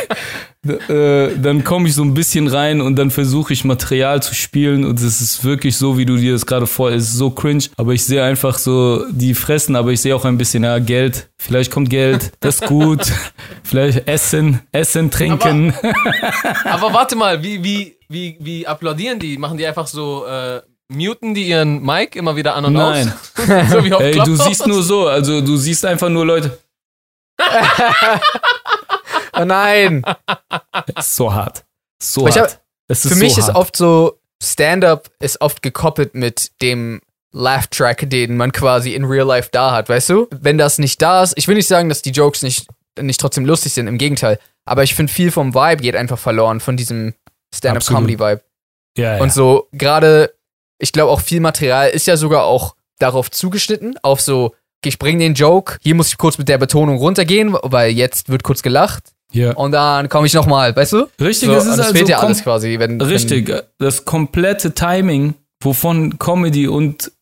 Äh, 0.68 1.38
dann 1.38 1.64
komme 1.64 1.88
ich 1.88 1.94
so 1.94 2.02
ein 2.02 2.14
bisschen 2.14 2.48
rein 2.48 2.80
und 2.80 2.96
dann 2.96 3.10
versuche 3.10 3.52
ich 3.52 3.64
Material 3.64 4.22
zu 4.22 4.34
spielen 4.34 4.84
und 4.84 5.00
es 5.00 5.20
ist 5.20 5.44
wirklich 5.44 5.76
so, 5.76 5.98
wie 5.98 6.04
du 6.04 6.16
dir 6.16 6.32
das 6.32 6.46
gerade 6.46 6.66
vor, 6.66 6.90
es 6.90 7.04
ist 7.04 7.14
so 7.14 7.30
cringe, 7.30 7.64
aber 7.76 7.92
ich 7.92 8.04
sehe 8.04 8.22
einfach 8.22 8.58
so 8.58 9.04
die 9.10 9.34
fressen, 9.34 9.76
aber 9.76 9.92
ich 9.92 10.00
sehe 10.00 10.14
auch 10.14 10.24
ein 10.24 10.38
bisschen, 10.38 10.64
ja, 10.64 10.78
Geld, 10.78 11.28
vielleicht 11.38 11.70
kommt 11.70 11.90
Geld, 11.90 12.32
das 12.40 12.56
ist 12.56 12.66
gut, 12.66 13.12
vielleicht 13.62 14.08
Essen, 14.08 14.60
Essen, 14.72 15.10
Trinken. 15.10 15.74
Aber 16.64 16.92
warte 16.92 17.16
mal, 17.16 17.42
wie, 17.42 17.62
wie, 17.62 17.96
wie, 18.08 18.36
wie 18.40 18.66
applaudieren 18.66 19.19
die? 19.19 19.38
Machen 19.38 19.58
die 19.58 19.66
einfach 19.66 19.86
so, 19.86 20.26
äh, 20.26 20.60
muten 20.88 21.34
die 21.34 21.48
ihren 21.48 21.82
Mic 21.82 22.16
immer 22.16 22.36
wieder 22.36 22.54
an 22.54 22.66
und 22.66 22.72
Nein. 22.74 23.12
aus? 23.12 23.46
so 23.70 23.84
wie 23.84 23.92
auf 23.92 24.00
Ey, 24.00 24.12
du 24.12 24.36
siehst 24.36 24.66
nur 24.66 24.82
so, 24.82 25.06
also 25.06 25.40
du 25.40 25.56
siehst 25.56 25.84
einfach 25.84 26.08
nur 26.08 26.24
Leute, 26.24 26.58
Oh 29.38 29.44
nein. 29.44 30.02
so 31.00 31.32
hart, 31.32 31.64
so 32.02 32.26
hart. 32.26 32.36
hab- 32.36 32.60
ist 32.88 33.06
Für 33.08 33.16
mich 33.16 33.34
so 33.34 33.40
ist 33.40 33.46
hart. 33.48 33.56
oft 33.56 33.76
so, 33.76 34.18
Stand-up 34.42 35.10
ist 35.18 35.40
oft 35.40 35.62
gekoppelt 35.62 36.14
mit 36.14 36.50
dem 36.62 37.00
Laugh-Track, 37.32 38.08
den 38.10 38.36
man 38.36 38.52
quasi 38.52 38.94
in 38.94 39.04
Real 39.04 39.26
Life 39.26 39.48
da 39.52 39.72
hat, 39.72 39.88
weißt 39.88 40.10
du? 40.10 40.28
Wenn 40.30 40.56
das 40.58 40.78
nicht 40.78 41.00
da 41.02 41.22
ist, 41.22 41.34
ich 41.36 41.48
will 41.48 41.56
nicht 41.56 41.68
sagen, 41.68 41.88
dass 41.88 42.02
die 42.02 42.10
Jokes 42.10 42.42
nicht, 42.42 42.66
nicht 43.00 43.20
trotzdem 43.20 43.44
lustig 43.44 43.72
sind, 43.72 43.86
im 43.88 43.98
Gegenteil. 43.98 44.38
Aber 44.64 44.82
ich 44.82 44.94
finde, 44.94 45.12
viel 45.12 45.30
vom 45.30 45.54
Vibe 45.54 45.82
geht 45.82 45.96
einfach 45.96 46.18
verloren, 46.18 46.60
von 46.60 46.76
diesem 46.76 47.14
Stand-up-Comedy-Vibe. 47.54 48.40
ja, 48.96 49.16
ja. 49.16 49.22
Und 49.22 49.32
so, 49.32 49.68
gerade, 49.72 50.32
ich 50.78 50.92
glaube 50.92 51.10
auch 51.12 51.20
viel 51.20 51.40
Material 51.40 51.88
ist 51.90 52.06
ja 52.06 52.16
sogar 52.16 52.44
auch 52.44 52.74
darauf 52.98 53.30
zugeschnitten, 53.30 53.98
auf 54.02 54.20
so, 54.20 54.54
ich 54.84 54.98
bringe 54.98 55.18
den 55.18 55.34
Joke, 55.34 55.78
hier 55.82 55.94
muss 55.94 56.08
ich 56.08 56.18
kurz 56.18 56.38
mit 56.38 56.48
der 56.48 56.58
Betonung 56.58 56.98
runtergehen, 56.98 57.56
weil 57.62 57.90
jetzt 57.90 58.28
wird 58.28 58.44
kurz 58.44 58.62
gelacht 58.62 59.12
ja. 59.36 59.52
und 59.54 59.72
dann 59.72 60.08
komme 60.08 60.26
ich 60.26 60.34
nochmal, 60.34 60.74
weißt 60.74 60.92
du? 60.94 61.06
Richtig, 61.20 61.48
So, 61.48 61.54
es 61.54 61.64
ist 61.66 61.76
das 61.78 61.86
also 61.86 61.94
fehlt 61.94 62.08
ja 62.08 62.18
alles 62.18 62.42
quasi. 62.42 62.78
Wenn, 62.78 63.00
Richtig, 63.00 63.52
das 63.78 64.04
komplette 64.04 64.72
Timing, 64.74 65.34
wovon 65.62 66.18
Comedy 66.18 66.66
und 66.68 67.12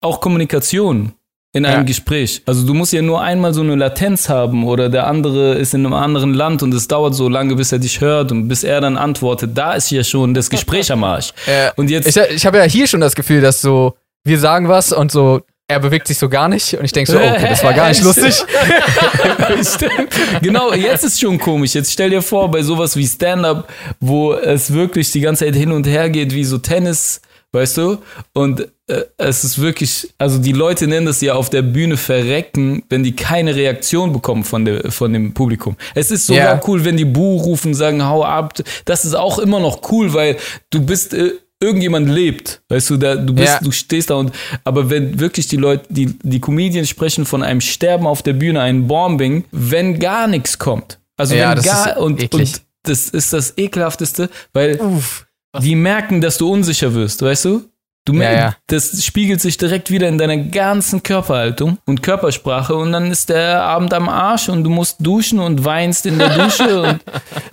auch 0.00 0.20
Kommunikation 0.20 1.12
in 1.52 1.64
einem 1.64 1.78
Ja. 1.78 1.82
Gespräch. 1.84 2.42
Also 2.44 2.66
du 2.66 2.74
musst 2.74 2.92
ja 2.92 3.00
nur 3.00 3.22
einmal 3.22 3.54
so 3.54 3.62
eine 3.62 3.76
Latenz 3.76 4.28
haben 4.28 4.64
oder 4.66 4.90
der 4.90 5.06
andere 5.06 5.54
ist 5.54 5.72
in 5.72 5.86
einem 5.86 5.94
anderen 5.94 6.34
Land 6.34 6.62
und 6.62 6.74
es 6.74 6.86
dauert 6.86 7.14
so 7.14 7.28
lange, 7.30 7.54
bis 7.56 7.72
er 7.72 7.78
dich 7.78 8.00
hört 8.02 8.30
und 8.30 8.46
bis 8.48 8.62
er 8.62 8.80
dann 8.82 8.98
antwortet. 8.98 9.52
Da 9.54 9.72
ist 9.72 9.90
ja 9.90 10.04
schon 10.04 10.34
das 10.34 10.50
Gespräch 10.50 10.92
am 10.92 11.02
Arsch. 11.02 11.32
Äh, 11.46 11.70
Und 11.76 11.88
jetzt 11.90 12.08
Ich, 12.08 12.16
ich 12.16 12.44
habe 12.44 12.58
ja 12.58 12.64
hier 12.64 12.86
schon 12.86 13.00
das 13.00 13.14
Gefühl, 13.14 13.40
dass 13.40 13.62
so, 13.62 13.96
wir 14.24 14.38
sagen 14.38 14.68
was 14.68 14.92
und 14.92 15.10
so, 15.10 15.40
er 15.68 15.80
bewegt 15.80 16.06
sich 16.06 16.16
so 16.18 16.28
gar 16.28 16.48
nicht 16.48 16.74
und 16.74 16.84
ich 16.84 16.92
denke 16.92 17.10
so, 17.10 17.18
okay, 17.18 17.46
das 17.48 17.64
war 17.64 17.72
gar 17.74 17.88
nicht 17.88 18.02
lustig. 18.04 18.34
Genau, 20.42 20.72
jetzt 20.72 21.04
ist 21.04 21.20
schon 21.20 21.38
komisch. 21.38 21.74
Jetzt 21.74 21.92
stell 21.92 22.10
dir 22.10 22.22
vor, 22.22 22.50
bei 22.50 22.62
sowas 22.62 22.96
wie 22.96 23.06
Stand-up, 23.06 23.68
wo 24.00 24.32
es 24.34 24.72
wirklich 24.72 25.10
die 25.12 25.20
ganze 25.20 25.44
Zeit 25.44 25.54
hin 25.54 25.72
und 25.72 25.86
her 25.86 26.10
geht, 26.10 26.32
wie 26.34 26.44
so 26.44 26.58
Tennis, 26.58 27.20
weißt 27.52 27.78
du? 27.78 27.98
Und 28.32 28.68
äh, 28.88 29.02
es 29.16 29.44
ist 29.44 29.60
wirklich, 29.60 30.12
also 30.18 30.38
die 30.38 30.52
Leute 30.52 30.86
nennen 30.86 31.06
das 31.06 31.20
ja 31.20 31.34
auf 31.34 31.50
der 31.50 31.62
Bühne 31.62 31.96
verrecken, 31.96 32.84
wenn 32.88 33.02
die 33.02 33.16
keine 33.16 33.54
Reaktion 33.56 34.12
bekommen 34.12 34.44
von, 34.44 34.64
der, 34.64 34.90
von 34.92 35.12
dem 35.12 35.32
Publikum. 35.34 35.76
Es 35.94 36.10
ist 36.10 36.26
sogar 36.26 36.54
Ja. 36.56 36.60
cool, 36.66 36.84
wenn 36.84 36.96
die 36.96 37.04
Buh 37.04 37.38
rufen, 37.38 37.74
sagen, 37.74 38.04
hau 38.04 38.24
ab. 38.24 38.54
Das 38.84 39.04
ist 39.04 39.14
auch 39.14 39.38
immer 39.38 39.60
noch 39.60 39.90
cool, 39.90 40.12
weil 40.12 40.36
du 40.70 40.80
bist. 40.84 41.14
Äh, 41.14 41.32
Irgendjemand 41.62 42.08
lebt, 42.10 42.60
weißt 42.68 42.90
du, 42.90 42.96
da, 42.98 43.14
du 43.16 43.32
bist, 43.34 43.48
Ja. 43.48 43.60
du 43.62 43.72
stehst 43.72 44.10
da 44.10 44.16
und, 44.16 44.30
aber 44.64 44.90
wenn 44.90 45.18
wirklich 45.18 45.48
die 45.48 45.56
Leute, 45.56 45.86
die, 45.88 46.14
die 46.22 46.38
Comedians 46.40 46.88
sprechen 46.90 47.24
von 47.24 47.42
einem 47.42 47.62
Sterben 47.62 48.06
auf 48.06 48.22
der 48.22 48.34
Bühne, 48.34 48.60
einem 48.60 48.86
Bombing, 48.86 49.44
wenn 49.52 49.98
gar 49.98 50.26
nichts 50.26 50.58
kommt. 50.58 50.98
Also 51.16 51.34
Ja, 51.34 51.56
wenn 51.56 51.62
gar, 51.64 51.96
und, 51.98 52.22
eklig. 52.22 52.32
und 52.56 52.62
das 52.82 53.08
ist 53.08 53.32
das 53.32 53.54
ekelhafteste, 53.56 54.28
weil 54.52 54.78
Uff. 54.80 55.26
die 55.62 55.74
merken, 55.76 56.20
dass 56.20 56.36
du 56.36 56.52
unsicher 56.52 56.92
wirst, 56.92 57.22
weißt 57.22 57.46
du? 57.46 57.64
Du 58.06 58.12
Ja, 58.12 58.18
merkst, 58.20 58.38
ja. 58.38 58.56
das 58.68 59.04
spiegelt 59.04 59.40
sich 59.40 59.58
direkt 59.58 59.90
wieder 59.90 60.08
in 60.08 60.16
deiner 60.16 60.36
ganzen 60.36 61.02
Körperhaltung 61.02 61.78
und 61.86 62.04
Körpersprache 62.04 62.74
und 62.74 62.92
dann 62.92 63.10
ist 63.10 63.30
der 63.30 63.62
Abend 63.62 63.92
am 63.92 64.08
Arsch 64.08 64.48
und 64.48 64.62
du 64.62 64.70
musst 64.70 64.98
duschen 65.00 65.40
und 65.40 65.64
weinst 65.64 66.06
in 66.06 66.16
der 66.18 66.30
Dusche 66.30 66.82
und 66.82 67.00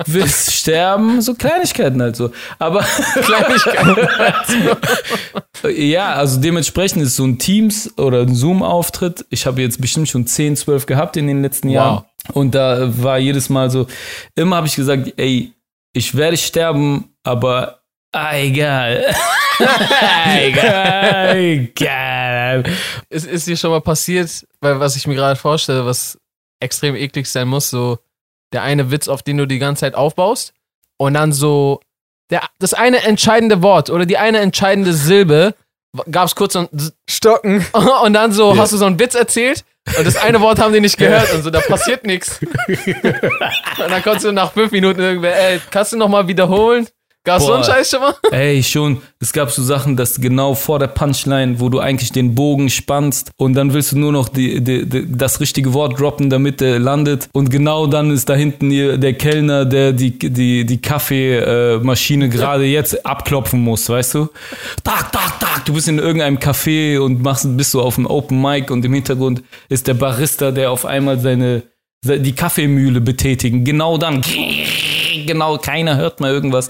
willst 0.05 0.53
sterben. 0.53 1.21
So 1.21 1.33
Kleinigkeiten 1.33 1.99
halt 2.01 2.15
so. 2.15 2.31
Aber 2.59 2.81
Kleinigkeiten. 3.23 4.07
ja, 5.75 6.13
also 6.13 6.39
dementsprechend 6.39 7.01
ist 7.01 7.15
so 7.15 7.25
ein 7.25 7.39
Teams 7.39 7.91
oder 7.97 8.21
ein 8.21 8.35
Zoom-Auftritt. 8.35 9.25
Ich 9.31 9.47
habe 9.47 9.59
jetzt 9.61 9.81
bestimmt 9.81 10.07
schon 10.07 10.27
10, 10.27 10.55
12 10.55 10.85
gehabt 10.85 11.17
in 11.17 11.25
den 11.25 11.41
letzten 11.41 11.69
Jahren. 11.69 12.03
Und 12.31 12.53
da 12.53 12.89
war 13.03 13.17
jedes 13.17 13.49
Mal 13.49 13.71
so, 13.71 13.87
immer 14.35 14.57
habe 14.57 14.67
ich 14.67 14.75
gesagt, 14.75 15.13
ey, 15.17 15.51
ich 15.93 16.15
werde 16.15 16.37
sterben, 16.37 17.09
aber 17.23 17.82
egal. 18.13 19.05
egal. 20.35 21.35
egal. 21.35 22.63
Ist, 23.09 23.25
ist 23.25 23.47
dir 23.47 23.57
schon 23.57 23.71
mal 23.71 23.81
passiert, 23.81 24.45
weil 24.61 24.79
was 24.79 24.95
ich 24.95 25.07
mir 25.07 25.15
gerade 25.15 25.39
vorstelle, 25.39 25.85
was 25.85 26.17
extrem 26.59 26.95
eklig 26.95 27.27
sein 27.27 27.47
muss, 27.47 27.69
so 27.69 27.99
der 28.53 28.63
eine 28.63 28.91
Witz, 28.91 29.07
auf 29.07 29.23
den 29.23 29.37
du 29.37 29.45
die 29.47 29.59
ganze 29.59 29.81
Zeit 29.81 29.95
aufbaust 29.95 30.53
und 30.97 31.15
dann 31.15 31.31
so 31.33 31.81
der, 32.29 32.41
das 32.59 32.73
eine 32.73 33.03
entscheidende 33.03 33.61
Wort 33.61 33.89
oder 33.89 34.05
die 34.05 34.17
eine 34.17 34.39
entscheidende 34.39 34.93
Silbe 34.93 35.55
gab 36.09 36.27
es 36.27 36.35
kurz 36.35 36.55
und, 36.55 36.69
Stocken. 37.09 37.65
und 38.03 38.13
dann 38.13 38.31
so 38.31 38.53
Ja. 38.53 38.61
hast 38.61 38.73
du 38.73 38.77
so 38.77 38.85
einen 38.85 38.99
Witz 38.99 39.15
erzählt 39.15 39.65
und 39.97 40.07
das 40.07 40.15
eine 40.15 40.39
Wort 40.39 40.59
haben 40.59 40.73
die 40.73 40.79
nicht 40.79 40.97
gehört 40.97 41.33
und 41.33 41.43
so, 41.43 41.49
da 41.49 41.59
passiert 41.59 42.05
nichts. 42.05 42.39
Und 42.69 43.89
dann 43.91 44.01
kommst 44.01 44.23
du 44.23 44.31
nach 44.31 44.53
fünf 44.53 44.71
Minuten 44.71 45.01
irgendwer, 45.01 45.35
ey, 45.35 45.59
kannst 45.71 45.91
du 45.91 45.97
nochmal 45.97 46.25
wiederholen? 46.27 46.87
Gab's 47.25 47.45
so 47.45 47.53
einen. 47.53 47.63
Scheiß 47.63 47.89
schon 47.89 48.01
mal? 48.01 48.15
Ey, 48.31 48.61
schon. 48.61 49.01
Es 49.21 49.31
gab 49.31 49.49
so 49.49 49.63
Sachen, 49.63 49.95
dass 49.95 50.19
genau 50.19 50.55
vor 50.55 50.77
der 50.77 50.87
Punchline, 50.87 51.59
wo 51.61 51.69
du 51.69 51.79
eigentlich 51.79 52.11
den 52.11 52.35
Bogen 52.35 52.69
spannst 52.69 53.31
und 53.37 53.53
dann 53.53 53.73
willst 53.73 53.93
du 53.93 53.99
nur 53.99 54.11
noch 54.11 54.27
die, 54.27 54.61
die, 54.61 54.85
die, 54.85 55.09
das 55.09 55.39
richtige 55.39 55.73
Wort 55.73 55.97
droppen, 55.99 56.29
damit 56.29 56.59
der 56.59 56.79
landet. 56.79 57.29
Und 57.31 57.49
genau 57.49 57.87
dann 57.87 58.11
ist 58.11 58.27
da 58.27 58.35
hinten 58.35 58.69
hier 58.69 58.97
der 58.97 59.13
Kellner, 59.13 59.63
der 59.63 59.93
die, 59.93 60.19
die, 60.19 60.65
die 60.65 60.81
Kaffeemaschine 60.81 62.27
gerade 62.27 62.65
jetzt 62.65 63.05
abklopfen 63.05 63.61
muss, 63.61 63.87
weißt 63.87 64.15
du? 64.15 64.27
Tak, 64.83 65.13
tak, 65.13 65.39
tak. 65.39 65.65
Du 65.65 65.73
bist 65.73 65.87
in 65.87 65.99
irgendeinem 65.99 66.39
Café 66.39 66.99
und 66.99 67.21
machst, 67.23 67.47
bist 67.55 67.71
so 67.71 67.81
auf 67.81 67.95
dem 67.95 68.05
Open 68.05 68.41
Mic 68.41 68.69
und 68.69 68.83
im 68.83 68.93
Hintergrund 68.93 69.43
ist 69.69 69.87
der 69.87 69.93
Barista, 69.93 70.51
der 70.51 70.71
auf 70.71 70.85
einmal 70.85 71.17
seine, 71.21 71.63
die 72.03 72.35
Kaffeemühle 72.35 72.99
betätigen. 72.99 73.63
Genau 73.63 73.97
dann 73.97 74.21
genau, 75.25 75.57
keiner 75.57 75.97
hört 75.97 76.19
mal 76.19 76.31
irgendwas. 76.31 76.69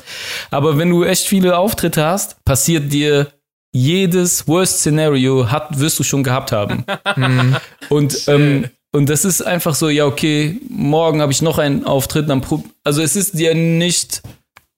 Aber 0.52 0.78
wenn 0.78 0.90
du 0.90 1.04
echt 1.04 1.26
viele 1.26 1.58
Auftritte 1.58 2.06
hast, 2.06 2.44
passiert 2.46 2.92
dir 2.92 3.28
jedes 3.74 4.48
Worst 4.48 4.80
Scenario 4.80 5.50
hat, 5.52 5.80
wirst 5.80 6.00
du 6.00 6.04
schon 6.04 6.24
gehabt 6.24 6.52
haben. 6.52 6.86
und, 7.90 8.28
ähm, 8.28 8.70
und 8.92 9.10
das 9.10 9.26
ist 9.26 9.42
einfach 9.42 9.74
so, 9.74 9.90
ja, 9.90 10.06
okay, 10.06 10.60
morgen 10.70 11.22
habe 11.22 11.32
ich 11.32 11.42
noch 11.42 11.58
einen 11.58 11.84
Auftritt. 11.86 12.30
Dann 12.30 12.44
also 12.84 13.02
es 13.02 13.16
ist 13.16 13.38
dir 13.38 13.56
nicht, 13.56 14.22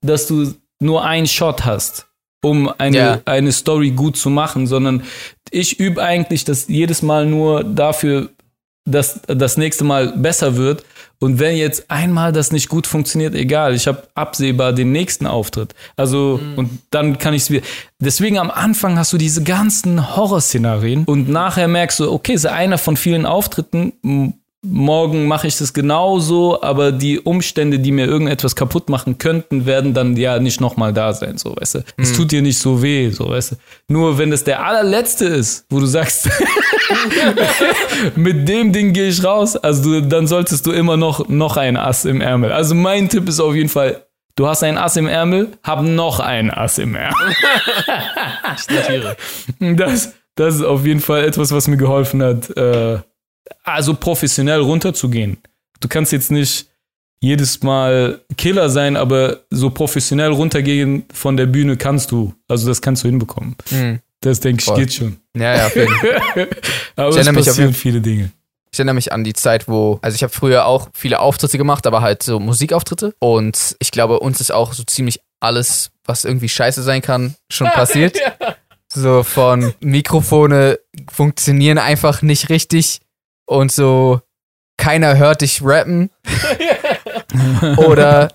dass 0.01 0.27
du 0.27 0.53
nur 0.79 1.03
einen 1.03 1.27
Shot 1.27 1.65
hast, 1.65 2.07
um 2.41 2.71
eine, 2.77 2.97
Ja. 2.97 3.21
eine 3.25 3.51
Story 3.51 3.91
gut 3.91 4.15
zu 4.15 4.29
machen, 4.29 4.67
sondern 4.67 5.03
ich 5.51 5.79
übe 5.79 6.01
eigentlich 6.01 6.45
das 6.45 6.67
jedes 6.69 7.01
Mal 7.01 7.25
nur 7.25 7.63
dafür, 7.63 8.29
dass 8.87 9.19
das 9.27 9.57
nächste 9.57 9.83
Mal 9.83 10.13
besser 10.15 10.55
wird. 10.55 10.85
Und 11.19 11.39
wenn 11.39 11.55
jetzt 11.55 11.89
einmal 11.89 12.31
das 12.31 12.51
nicht 12.51 12.69
gut 12.69 12.87
funktioniert, 12.87 13.35
egal, 13.35 13.73
ich 13.73 13.87
habe 13.87 14.03
absehbar 14.15 14.73
den 14.73 14.91
nächsten 14.91 15.27
Auftritt. 15.27 15.73
Also, 15.95 16.39
und 16.55 16.79
dann 16.91 17.17
kann 17.17 17.33
ich 17.33 17.43
es 17.43 17.51
wieder. 17.51 17.65
Deswegen 17.99 18.37
am 18.37 18.51
Anfang 18.51 18.97
hast 18.97 19.13
du 19.13 19.17
diese 19.17 19.43
ganzen 19.43 20.15
Horrorszenarien 20.15 21.05
und 21.05 21.29
nachher 21.29 21.67
merkst 21.67 21.99
du, 21.99 22.11
okay, 22.11 22.33
ist 22.33 22.45
einer 22.45 22.77
von 22.77 22.97
vielen 22.97 23.25
Auftritten. 23.25 23.93
Morgen 24.65 25.27
mache 25.27 25.47
ich 25.47 25.57
das 25.57 25.73
genauso, 25.73 26.61
aber 26.61 26.91
die 26.91 27.19
Umstände, 27.19 27.79
die 27.79 27.91
mir 27.91 28.05
irgendetwas 28.05 28.55
kaputt 28.55 28.89
machen 28.89 29.17
könnten, 29.17 29.65
werden 29.65 29.93
dann 29.93 30.17
ja 30.17 30.39
nicht 30.39 30.59
nochmal 30.59 30.91
da 30.93 31.13
sein, 31.13 31.37
so 31.37 31.55
weißt 31.55 31.75
du. 31.75 31.83
Es 31.97 32.13
tut 32.13 32.31
dir 32.31 32.41
nicht 32.41 32.57
so 32.57 32.81
weh, 32.81 33.09
so 33.11 33.29
weißt 33.29 33.51
du. 33.51 33.55
Nur 33.87 34.17
wenn 34.17 34.31
das 34.31 34.43
der 34.43 34.65
allerletzte 34.65 35.25
ist, 35.25 35.65
wo 35.69 35.79
du 35.79 35.85
sagst, 35.85 36.29
mit 38.15 38.47
dem 38.47 38.73
Ding 38.73 38.93
gehe 38.93 39.09
ich 39.09 39.23
raus. 39.23 39.55
Also 39.55 40.01
du, 40.01 40.07
dann 40.07 40.27
solltest 40.27 40.65
du 40.65 40.71
immer 40.71 40.97
noch, 40.97 41.27
noch 41.29 41.57
ein 41.57 41.77
Ass 41.77 42.05
im 42.05 42.21
Ärmel. 42.21 42.51
Also 42.51 42.75
mein 42.75 43.09
Tipp 43.09 43.29
ist 43.29 43.39
auf 43.39 43.55
jeden 43.55 43.69
Fall, 43.69 44.05
du 44.35 44.47
hast 44.47 44.63
ein 44.63 44.77
Ass 44.77 44.95
im 44.95 45.07
Ärmel, 45.07 45.49
hab 45.63 45.81
noch 45.83 46.19
ein 46.19 46.49
Ass 46.51 46.77
im 46.77 46.95
Ärmel. 46.95 47.15
Ich 48.57 48.73
notiere. 48.73 49.17
Das, 49.59 50.13
das 50.35 50.55
ist 50.55 50.63
auf 50.63 50.85
jeden 50.85 51.01
Fall 51.01 51.25
etwas, 51.25 51.51
was 51.51 51.67
mir 51.67 51.77
geholfen 51.77 52.23
hat, 52.23 52.55
äh, 52.55 52.99
also 53.63 53.93
professionell 53.95 54.59
runterzugehen. 54.61 55.37
Du 55.79 55.87
kannst 55.87 56.11
jetzt 56.11 56.31
nicht 56.31 56.67
jedes 57.19 57.63
Mal 57.63 58.21
Killer 58.37 58.69
sein, 58.69 58.95
aber 58.97 59.41
so 59.49 59.69
professionell 59.69 60.31
runtergehen 60.31 61.05
von 61.13 61.37
der 61.37 61.45
Bühne 61.47 61.77
kannst 61.77 62.11
du. 62.11 62.33
Also 62.47 62.67
das 62.67 62.81
kannst 62.81 63.03
du 63.03 63.07
hinbekommen. 63.07 63.55
Mhm. 63.71 63.99
Das 64.21 64.39
denke 64.39 64.59
ich 64.61 64.65
Voll. 64.65 64.77
geht 64.79 64.93
schon. 64.93 65.17
Ja, 65.35 65.55
ja, 65.55 65.65
auf 65.67 65.75
jeden 65.75 65.93
Fall. 65.95 66.47
Aber 66.95 67.09
Ich 67.09 67.17
es 67.17 67.25
mich 67.27 67.35
passieren 67.45 67.69
jeden- 67.69 67.73
viele 67.73 68.01
Dinge. 68.01 68.31
Ich 68.71 68.79
erinnere 68.79 68.95
mich 68.95 69.13
an 69.13 69.23
die 69.23 69.33
Zeit, 69.33 69.69
wo, 69.69 69.99
also 70.01 70.15
ich 70.15 70.23
habe 70.23 70.33
früher 70.33 70.65
auch 70.65 70.89
viele 70.93 71.19
Auftritte 71.21 71.57
gemacht, 71.57 71.87
aber 71.87 72.01
halt 72.01 72.23
so 72.23 72.39
Musikauftritte. 72.41 73.15
Und 73.19 73.75
ich 73.79 73.89
glaube, 73.91 74.19
uns 74.19 74.41
ist 74.41 74.51
auch 74.51 74.73
so 74.73 74.83
ziemlich 74.83 75.21
alles, 75.39 75.91
was 76.03 76.25
irgendwie 76.25 76.49
scheiße 76.49 76.83
sein 76.83 77.01
kann, 77.01 77.35
schon 77.49 77.67
passiert. 77.73 78.17
So 78.91 79.23
von 79.23 79.73
Mikrofone 79.79 80.79
funktionieren 81.09 81.77
einfach 81.77 82.21
nicht 82.21 82.49
richtig 82.49 82.99
und 83.45 83.71
so 83.71 84.21
keiner 84.77 85.17
hört 85.17 85.41
dich 85.41 85.61
rappen. 85.63 86.09
oder, 87.77 88.29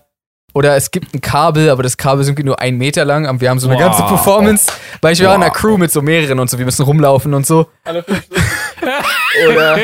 oder 0.55 0.77
es 0.77 0.91
gibt 0.91 1.15
ein 1.15 1.21
Kabel, 1.21 1.71
aber 1.71 1.83
das 1.83 1.97
Kabel 1.97 2.23
ist 2.23 2.29
irgendwie 2.29 2.45
nur 2.45 2.61
ein 2.61 2.77
Meter 2.77 3.05
lang. 3.05 3.29
Und 3.29 3.41
wir 3.41 3.51
haben 3.51 3.59
so 3.59 3.69
eine 3.69 3.77
Wow. 3.77 3.83
ganze 3.83 4.03
Performance, 4.05 4.73
weil 5.01 5.13
ich 5.13 5.23
war 5.23 5.35
in 5.35 5.43
einer. 5.43 5.53
Crew 5.53 5.77
mit 5.77 5.93
so 5.93 6.03
mehreren 6.03 6.39
und 6.39 6.51
so, 6.51 6.59
wir 6.59 6.65
müssen 6.65 6.83
rumlaufen 6.85 7.35
und 7.35 7.47
so. 7.47 7.69
Oder, 9.49 9.79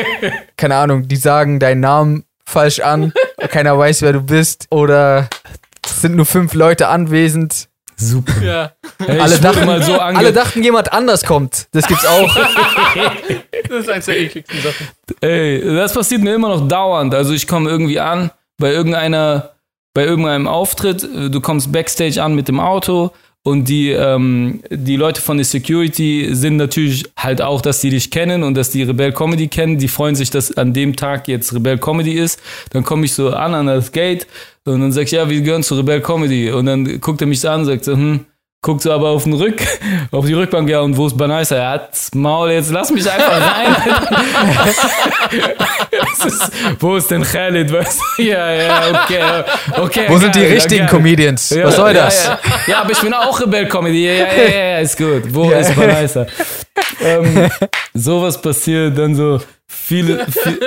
keine 0.57 0.75
Ahnung, 0.75 1.07
die 1.07 1.15
sagen 1.15 1.59
deinen 1.59 1.79
Namen 1.81 2.25
falsch 2.45 2.79
an, 2.79 3.13
keiner 3.49 3.77
weiß, 3.77 4.01
wer 4.01 4.13
du 4.13 4.21
bist. 4.21 4.67
Oder 4.71 5.29
es 5.85 6.01
sind 6.01 6.15
nur 6.15 6.25
fünf 6.25 6.53
Leute 6.53 6.87
anwesend. 6.87 7.69
Super. 7.99 8.43
Ja. 8.43 8.71
Hey, 8.99 9.19
Alle 9.19 9.39
dachten, 9.39 9.65
mal 9.65 9.81
so 9.81 9.99
alle 9.99 10.31
dachten, 10.31 10.63
jemand 10.63 10.93
anders 10.93 11.23
kommt. 11.23 11.67
Das 11.71 11.87
gibt's 11.87 12.05
auch. 12.05 12.37
Das 13.69 13.79
ist 13.81 13.89
eins 13.89 14.05
der 14.05 14.17
ekligsten 14.17 14.61
Sachen. 14.61 14.87
Ey, 15.19 15.61
das 15.61 15.93
passiert 15.93 16.21
mir 16.21 16.33
immer 16.33 16.47
noch 16.47 16.65
dauernd. 16.69 17.13
Also 17.13 17.33
ich 17.33 17.47
komme 17.47 17.69
irgendwie 17.69 17.99
an 17.99 18.31
bei 18.57 18.71
irgendeiner, 18.71 19.51
bei 19.93 20.05
irgendeinem 20.05 20.47
Auftritt, 20.47 21.03
du 21.03 21.41
kommst 21.41 21.69
backstage 21.73 22.23
an 22.23 22.33
mit 22.33 22.47
dem 22.47 22.61
Auto 22.61 23.11
und 23.43 23.69
die, 23.69 23.91
ähm, 23.91 24.61
die 24.69 24.95
Leute 24.95 25.21
von 25.21 25.37
der 25.37 25.45
Security 25.45 26.29
sind 26.31 26.57
natürlich 26.57 27.05
halt 27.17 27.41
auch, 27.41 27.61
dass 27.61 27.79
die 27.81 27.89
dich 27.89 28.11
kennen 28.11 28.43
und 28.43 28.55
dass 28.55 28.71
die 28.71 28.83
Rebel 28.83 29.11
Comedy 29.13 29.47
kennen. 29.47 29.77
Die 29.77 29.87
freuen 29.87 30.15
sich, 30.15 30.29
dass 30.29 30.55
an 30.57 30.73
dem 30.73 30.95
Tag 30.95 31.27
jetzt 31.27 31.53
Rebel 31.53 31.77
Comedy 31.77 32.13
ist. 32.13 32.41
Dann 32.71 32.83
komme 32.83 33.05
ich 33.05 33.13
so 33.13 33.29
an 33.29 33.53
an 33.53 33.67
das 33.67 33.91
Gate 33.91 34.27
und 34.67 34.81
dann 34.81 34.91
sag 34.91 35.03
ich, 35.03 35.11
ja, 35.11 35.29
wir 35.29 35.41
gehören 35.41 35.63
zu 35.63 35.75
Rebel 35.75 36.01
Comedy. 36.01 36.51
Und 36.51 36.65
dann 36.65 36.99
guckt 36.99 37.21
er 37.21 37.27
mich 37.27 37.39
so 37.39 37.49
an 37.49 37.61
und 37.61 37.65
sagt 37.67 37.85
so, 37.85 37.93
hm, 37.93 38.25
guckt 38.61 38.81
so 38.81 38.91
aber 38.91 39.09
auf 39.09 39.23
den 39.23 39.33
Rück, 39.33 39.61
auf 40.11 40.25
die 40.25 40.33
Rückbank, 40.33 40.69
ja, 40.69 40.81
und 40.81 40.97
wo 40.97 41.07
ist 41.07 41.17
Banaisa? 41.17 41.55
Er 41.55 41.69
hat's 41.71 42.13
Maul, 42.13 42.51
jetzt 42.51 42.71
lass 42.71 42.91
mich 42.91 43.09
einfach 43.09 43.39
rein. 43.39 43.75
Ist, 46.25 46.51
wo 46.79 46.95
ist 46.95 47.09
denn 47.11 47.23
Khalid? 47.23 47.71
Weißt 47.71 47.99
du? 48.17 48.23
Ja, 48.23 48.51
ja, 48.51 49.03
okay. 49.03 49.21
okay 49.79 50.05
Wo 50.07 50.17
sind 50.17 50.35
die 50.35 50.39
geil, 50.41 50.53
richtigen 50.53 50.85
geil. 50.85 50.89
Comedians? 50.89 51.49
Ja, 51.51 51.65
Was 51.65 51.75
soll 51.75 51.95
ja, 51.95 52.05
das? 52.05 52.25
Ja, 52.25 52.39
ja, 52.67 52.81
aber 52.81 52.91
ich 52.91 52.99
bin 52.99 53.13
auch 53.13 53.39
Rebell-Comedy. 53.39 54.05
Ja, 54.05 54.13
ja, 54.13 54.33
ja, 54.33 54.49
ja, 54.49 54.77
ist 54.79 54.97
gut. 54.97 55.23
Wo 55.33 55.51
Ja. 55.51 55.59
ist 55.59 55.75
Banaisa? 55.75 56.25
ähm, 57.01 57.49
sowas 57.93 58.41
passiert, 58.41 58.97
dann 58.97 59.15
so 59.15 59.39
viele, 59.67 60.25
viel, 60.27 60.59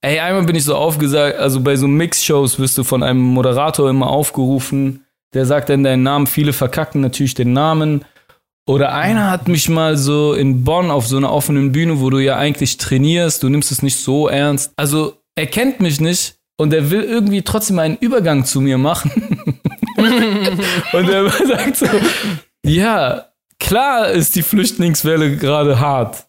Ey, 0.00 0.20
einmal 0.20 0.44
bin 0.44 0.56
ich 0.56 0.64
so 0.64 0.74
aufgesagt, 0.76 1.38
also 1.38 1.60
bei 1.60 1.76
so 1.76 1.86
Mix-Shows 1.88 2.58
wirst 2.58 2.78
du 2.78 2.84
von 2.84 3.02
einem 3.02 3.20
Moderator 3.20 3.90
immer 3.90 4.08
aufgerufen, 4.08 5.04
der 5.34 5.46
sagt 5.46 5.68
dann 5.68 5.84
deinen 5.84 6.02
Namen, 6.02 6.26
viele 6.26 6.52
verkacken 6.52 7.00
natürlich 7.00 7.34
den 7.34 7.52
Namen. 7.52 8.04
Oder 8.66 8.94
einer 8.94 9.30
hat 9.30 9.48
mich 9.48 9.68
mal 9.68 9.98
so 9.98 10.32
in 10.32 10.64
Bonn 10.64 10.90
auf 10.90 11.06
so 11.06 11.18
einer 11.18 11.32
offenen 11.32 11.72
Bühne, 11.72 12.00
wo 12.00 12.08
du 12.08 12.18
ja 12.18 12.36
eigentlich 12.36 12.78
trainierst, 12.78 13.42
du 13.42 13.48
nimmst 13.50 13.70
es 13.70 13.82
nicht 13.82 13.98
so 13.98 14.28
ernst. 14.28 14.72
Also 14.76 15.18
er 15.34 15.46
kennt 15.46 15.80
mich 15.80 16.00
nicht 16.00 16.36
und 16.56 16.72
er 16.72 16.90
will 16.90 17.02
irgendwie 17.02 17.42
trotzdem 17.42 17.78
einen 17.78 17.96
Übergang 17.96 18.44
zu 18.44 18.60
mir 18.60 18.78
machen. 18.78 19.10
und 20.92 21.08
er 21.08 21.28
sagt 21.46 21.76
so, 21.76 21.86
ja, 22.64 23.26
klar 23.58 24.08
ist 24.08 24.36
die 24.36 24.42
Flüchtlingswelle 24.42 25.36
gerade 25.36 25.80
hart. 25.80 26.26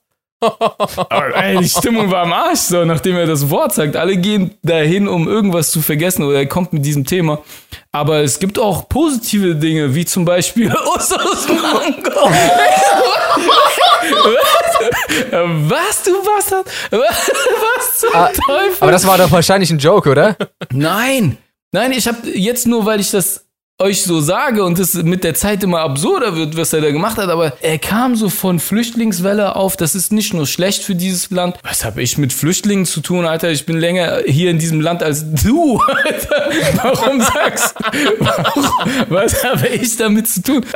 Aber, 0.60 1.36
ey, 1.36 1.58
die 1.58 1.70
Stimmung 1.70 2.10
war 2.12 2.24
am 2.24 2.34
Arsch, 2.34 2.60
so, 2.60 2.86
nachdem 2.86 3.16
er 3.18 3.26
das 3.28 3.50
Wort 3.50 3.74
sagt. 3.74 3.96
Alle 3.96 4.18
gehen 4.18 4.52
dahin, 4.64 5.08
um 5.08 5.28
irgendwas 5.28 5.72
zu 5.72 5.82
vergessen 5.82 6.24
oder 6.24 6.38
er 6.40 6.46
kommt 6.48 6.74
mit 6.74 6.86
diesem 6.86 7.06
Thema. 7.06 7.40
Aber 7.92 8.20
es 8.22 8.40
gibt 8.40 8.60
auch 8.60 8.88
positive 8.90 9.56
Dinge, 9.56 9.94
wie 9.96 10.06
zum 10.06 10.26
Beispiel 10.26 10.74
Usus 10.96 11.48
Mango. 11.48 12.30
Was, 15.70 16.04
du 16.04 16.24
Bastard? 16.24 16.68
Was 16.92 18.00
zum 18.00 18.10
Ah, 18.14 18.28
Teufel? 18.30 18.76
Aber 18.82 18.92
das 18.92 19.06
war 19.08 19.18
doch 19.18 19.32
wahrscheinlich 19.32 19.72
ein 19.72 19.80
Joke, 19.80 20.10
oder? 20.10 20.36
Nein, 20.72 21.38
nein, 21.72 21.92
ich 21.92 22.08
habe 22.08 22.18
jetzt 22.34 22.68
nur, 22.68 22.86
weil 22.86 23.00
ich 23.00 23.12
das 23.12 23.45
euch 23.78 24.04
so 24.04 24.22
sage 24.22 24.64
und 24.64 24.80
es 24.80 24.94
mit 24.94 25.26
der 25.26 25.34
Zeit 25.34 25.62
immer 25.62 25.82
absurder 25.82 26.36
wird, 26.38 26.56
was 26.56 26.72
er 26.72 26.80
da 26.80 26.92
gemacht 26.92 27.18
hat, 27.18 27.28
aber 27.30 27.54
er 27.62 27.78
kam 27.78 28.16
so 28.16 28.30
von 28.30 28.60
Flüchtlingswelle 28.60 29.58
auf, 29.58 29.76
das 29.76 29.96
ist 29.96 30.14
nicht 30.14 30.34
nur 30.34 30.48
schlecht 30.48 30.84
für 30.84 30.96
dieses 30.96 31.30
Land. 31.30 31.58
Was 31.62 31.84
habe 31.84 32.02
ich 32.02 32.18
mit 32.18 32.32
Flüchtlingen 32.32 32.86
zu 32.86 33.02
tun, 33.02 33.26
Alter? 33.26 33.52
Ich 33.52 33.66
bin 33.66 33.78
länger 33.78 34.22
hier 34.26 34.50
in 34.50 34.60
diesem 34.60 34.80
Land 34.80 35.04
als 35.04 35.26
du, 35.44 35.82
Alter. 36.06 36.50
Warum 36.82 37.20
sagst 37.20 37.76
warum, 38.20 38.66
Was 39.10 39.44
habe 39.44 39.68
ich 39.68 39.98
damit 39.98 40.28
zu 40.30 40.42
tun? 40.42 40.66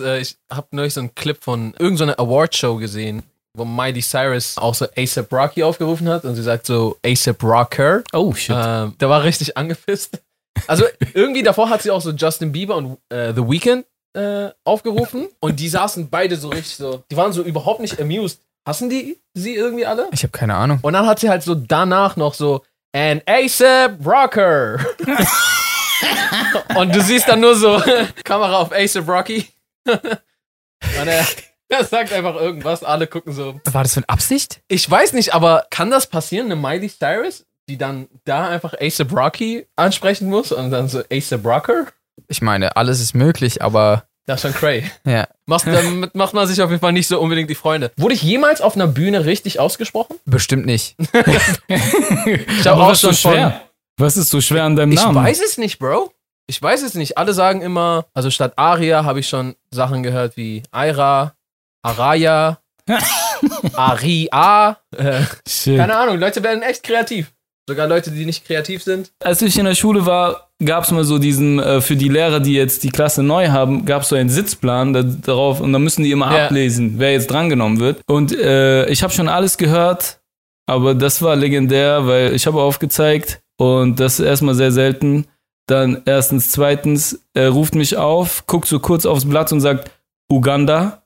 Äh, 0.00 0.20
ich 0.20 0.36
habe 0.50 0.66
neulich 0.70 0.94
so 0.94 1.00
einen 1.00 1.14
Clip 1.14 1.36
von 1.42 1.74
irgendeiner 1.78 2.18
Awardshow 2.18 2.76
gesehen, 2.76 3.22
wo 3.56 3.64
Miley 3.64 4.00
Cyrus 4.00 4.56
auch 4.56 4.74
so 4.74 4.86
ASAP 4.96 5.32
Rocky 5.32 5.62
aufgerufen 5.62 6.08
hat 6.08 6.24
und 6.24 6.34
sie 6.34 6.42
sagt 6.42 6.66
so 6.66 6.96
ASAP 7.04 7.42
Rocker. 7.42 8.02
Oh, 8.12 8.32
shit. 8.34 8.56
Ähm, 8.58 8.94
der 8.98 9.08
war 9.08 9.22
richtig 9.22 9.56
angepisst. 9.56 10.20
Also 10.66 10.84
irgendwie 11.14 11.42
davor 11.42 11.70
hat 11.70 11.82
sie 11.82 11.90
auch 11.90 12.00
so 12.00 12.10
Justin 12.10 12.52
Bieber 12.52 12.76
und 12.76 12.98
äh, 13.08 13.32
The 13.34 13.42
Weeknd 13.48 13.84
äh, 14.14 14.50
aufgerufen 14.64 15.28
und 15.40 15.58
die 15.58 15.68
saßen 15.68 16.10
beide 16.10 16.36
so 16.36 16.48
richtig 16.48 16.76
so, 16.76 17.02
die 17.10 17.16
waren 17.16 17.32
so 17.32 17.42
überhaupt 17.42 17.80
nicht 17.80 18.00
amused. 18.00 18.40
Hassen 18.66 18.90
die 18.90 19.18
sie 19.34 19.54
irgendwie 19.54 19.86
alle? 19.86 20.08
Ich 20.12 20.22
habe 20.22 20.30
keine 20.30 20.54
Ahnung. 20.54 20.78
Und 20.82 20.92
dann 20.92 21.06
hat 21.06 21.18
sie 21.18 21.28
halt 21.28 21.42
so 21.42 21.54
danach 21.54 22.16
noch 22.16 22.34
so 22.34 22.62
And 22.94 23.22
ASAP 23.26 24.06
Rocker. 24.06 24.78
Und 26.76 26.94
du 26.94 27.02
siehst 27.02 27.28
dann 27.28 27.40
nur 27.40 27.56
so 27.56 27.82
Kamera 28.24 28.58
auf 28.58 28.72
Ace 28.72 28.96
of 28.96 29.08
Rocky. 29.08 29.48
Und 29.86 31.08
er, 31.08 31.26
er 31.68 31.84
sagt 31.84 32.12
einfach 32.12 32.36
irgendwas, 32.36 32.84
alle 32.84 33.06
gucken 33.06 33.32
so. 33.32 33.60
War 33.72 33.82
das 33.82 33.94
für 33.94 34.00
eine 34.00 34.08
Absicht? 34.08 34.60
Ich 34.68 34.88
weiß 34.88 35.12
nicht, 35.14 35.34
aber 35.34 35.66
kann 35.70 35.90
das 35.90 36.06
passieren, 36.06 36.46
eine 36.46 36.56
Miley 36.56 36.88
Cyrus, 36.88 37.46
die 37.72 37.78
dann 37.78 38.08
da 38.24 38.48
einfach 38.48 38.74
Ace 38.80 39.00
of 39.00 39.12
Rocky 39.14 39.66
ansprechen 39.76 40.28
muss 40.28 40.52
und 40.52 40.70
dann 40.70 40.88
so 40.88 41.02
Ace 41.10 41.32
of 41.32 41.44
Rocker? 41.44 41.86
Ich 42.28 42.42
meine, 42.42 42.76
alles 42.76 43.00
ist 43.00 43.14
möglich, 43.14 43.62
aber 43.62 44.04
Das 44.26 44.36
ist 44.36 44.50
schon 44.50 44.52
cray. 44.60 44.84
ja, 45.06 45.26
Macht, 45.46 45.66
damit 45.66 46.14
macht 46.14 46.34
man 46.34 46.46
sich 46.46 46.60
auf 46.62 46.70
jeden 46.70 46.80
Fall 46.80 46.92
nicht 46.92 47.08
so 47.08 47.18
unbedingt 47.18 47.48
die 47.50 47.54
Freunde. 47.54 47.90
Wurde 47.96 48.14
ich 48.14 48.22
jemals 48.22 48.60
auf 48.60 48.74
einer 48.76 48.86
Bühne 48.86 49.24
richtig 49.24 49.58
ausgesprochen? 49.58 50.16
bestimmt 50.26 50.66
nicht. 50.66 50.96
Ich 51.68 52.66
habe 52.66 52.82
auch 52.82 52.88
was 52.90 52.98
ist 52.98 53.00
so 53.02 53.12
schon 53.12 53.16
von, 53.16 53.32
schwer? 53.32 53.60
Was 53.96 54.16
ist 54.16 54.30
so 54.30 54.40
schwer 54.40 54.64
an 54.64 54.76
deinem 54.76 54.92
Ich 54.92 55.02
Namen? 55.02 55.16
weiß 55.16 55.40
es 55.42 55.58
nicht, 55.58 55.78
Bro. 55.78 56.12
Ich 56.46 56.60
weiß 56.60 56.82
es 56.82 56.94
nicht. 56.94 57.18
Alle 57.18 57.32
sagen 57.34 57.62
immer, 57.62 58.06
also 58.14 58.30
statt 58.30 58.52
Aria 58.56 59.04
habe 59.04 59.20
ich 59.20 59.28
schon 59.28 59.54
Sachen 59.70 60.02
gehört 60.02 60.36
wie 60.36 60.62
Aira, 60.70 61.34
Araya, 61.82 62.58
Aria. 63.74 64.78
Äh, 64.96 65.22
keine 65.64 65.96
Ahnung, 65.96 66.18
Leute 66.18 66.42
werden 66.42 66.62
echt 66.62 66.82
kreativ. 66.82 67.32
Sogar 67.68 67.86
Leute, 67.86 68.10
die 68.10 68.26
nicht 68.26 68.44
kreativ 68.44 68.82
sind. 68.82 69.12
Als 69.22 69.40
ich 69.40 69.56
in 69.56 69.64
der 69.66 69.76
Schule 69.76 70.04
war, 70.04 70.48
gab 70.64 70.82
es 70.84 70.90
mal 70.90 71.04
so 71.04 71.18
diesen, 71.18 71.60
äh, 71.60 71.80
für 71.80 71.94
die 71.94 72.08
Lehrer, 72.08 72.40
die 72.40 72.54
jetzt 72.54 72.82
die 72.82 72.90
Klasse 72.90 73.22
neu 73.22 73.48
haben, 73.50 73.84
gab 73.84 74.02
es 74.02 74.08
so 74.08 74.16
einen 74.16 74.28
Sitzplan 74.30 74.92
da, 74.92 75.02
darauf 75.02 75.60
und 75.60 75.72
da 75.72 75.78
müssen 75.78 76.02
die 76.02 76.10
immer 76.10 76.34
Ja. 76.36 76.46
ablesen, 76.46 76.94
wer 76.98 77.12
jetzt 77.12 77.30
drangenommen 77.30 77.78
wird. 77.78 78.00
Und 78.06 78.32
äh, 78.36 78.86
ich 78.88 79.04
habe 79.04 79.12
schon 79.12 79.28
alles 79.28 79.58
gehört, 79.58 80.18
aber 80.66 80.94
das 80.94 81.22
war 81.22 81.36
legendär, 81.36 82.06
weil 82.06 82.34
ich 82.34 82.46
habe 82.48 82.60
aufgezeigt 82.60 83.40
und 83.58 84.00
das 84.00 84.18
ist 84.18 84.26
erstmal 84.26 84.56
sehr 84.56 84.72
selten. 84.72 85.26
Dann 85.68 86.02
erstens, 86.04 86.50
zweitens, 86.50 87.20
er 87.34 87.50
ruft 87.50 87.76
mich 87.76 87.96
auf, 87.96 88.44
guckt 88.48 88.66
so 88.66 88.80
kurz 88.80 89.06
aufs 89.06 89.24
Blatt 89.28 89.52
und 89.52 89.60
sagt 89.60 89.88
Uganda. 90.28 91.02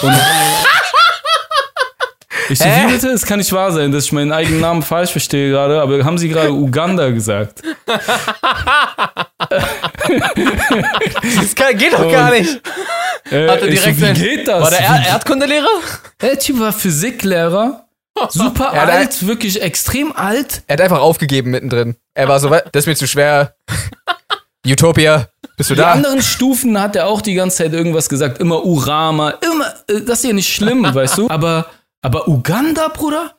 Und 0.00 0.14
ich 2.48 2.58
so, 2.58 2.64
wie 2.64 2.92
bitte? 2.92 3.08
Es 3.08 3.24
kann 3.24 3.38
nicht 3.38 3.52
wahr 3.52 3.72
sein, 3.72 3.92
dass 3.92 4.04
ich 4.06 4.12
meinen 4.12 4.32
eigenen 4.32 4.60
Namen 4.60 4.82
falsch 4.82 5.10
verstehe 5.12 5.50
gerade, 5.50 5.80
aber 5.80 6.04
haben 6.04 6.18
Sie 6.18 6.28
gerade 6.28 6.52
Uganda 6.52 7.10
gesagt? 7.10 7.62
Das 11.22 11.54
kann, 11.54 11.76
geht 11.76 11.92
doch 11.92 12.10
gar 12.10 12.30
nicht. 12.30 12.60
Äh, 13.30 13.48
Hat 13.48 13.60
er 13.62 13.68
ich 13.68 13.80
direkt 13.80 13.98
so, 14.00 14.06
wie 14.06 14.12
geht 14.14 14.48
das? 14.48 14.62
War 14.62 14.70
der 14.70 14.80
er 14.80 15.06
Erdkundelehrer? 15.06 15.68
Der 16.20 16.38
Typ 16.38 16.58
war 16.60 16.72
Physiklehrer, 16.72 17.86
super 18.30 18.70
der- 18.72 18.82
alt, 18.88 19.26
wirklich 19.26 19.60
extrem 19.62 20.12
alt. 20.14 20.62
Er 20.66 20.74
hat 20.74 20.80
einfach 20.82 21.00
aufgegeben 21.00 21.50
mittendrin. 21.50 21.96
Er 22.14 22.28
war 22.28 22.40
so, 22.40 22.50
"We- 22.50 22.64
das 22.72 22.82
ist 22.82 22.86
mir 22.86 22.96
zu 22.96 23.06
schwer. 23.06 23.54
Utopia, 24.66 25.26
bist 25.56 25.70
du 25.70 25.74
Die 25.74 25.80
da? 25.80 25.92
anderen 25.92 26.22
Stufen 26.22 26.80
hat 26.80 26.94
er 26.94 27.06
auch 27.08 27.20
die 27.20 27.34
ganze 27.34 27.58
Zeit 27.58 27.72
irgendwas 27.72 28.08
gesagt, 28.08 28.38
immer 28.38 28.64
Urama, 28.64 29.30
immer, 29.40 29.66
äh, 29.88 30.00
das 30.06 30.18
ist 30.18 30.24
ja 30.24 30.32
nicht 30.32 30.52
schlimm, 30.52 30.82
weißt 30.94 31.18
du? 31.18 31.28
Aber, 31.28 31.66
aber 32.02 32.28
Uganda, 32.28 32.88
Bruder? 32.88 33.34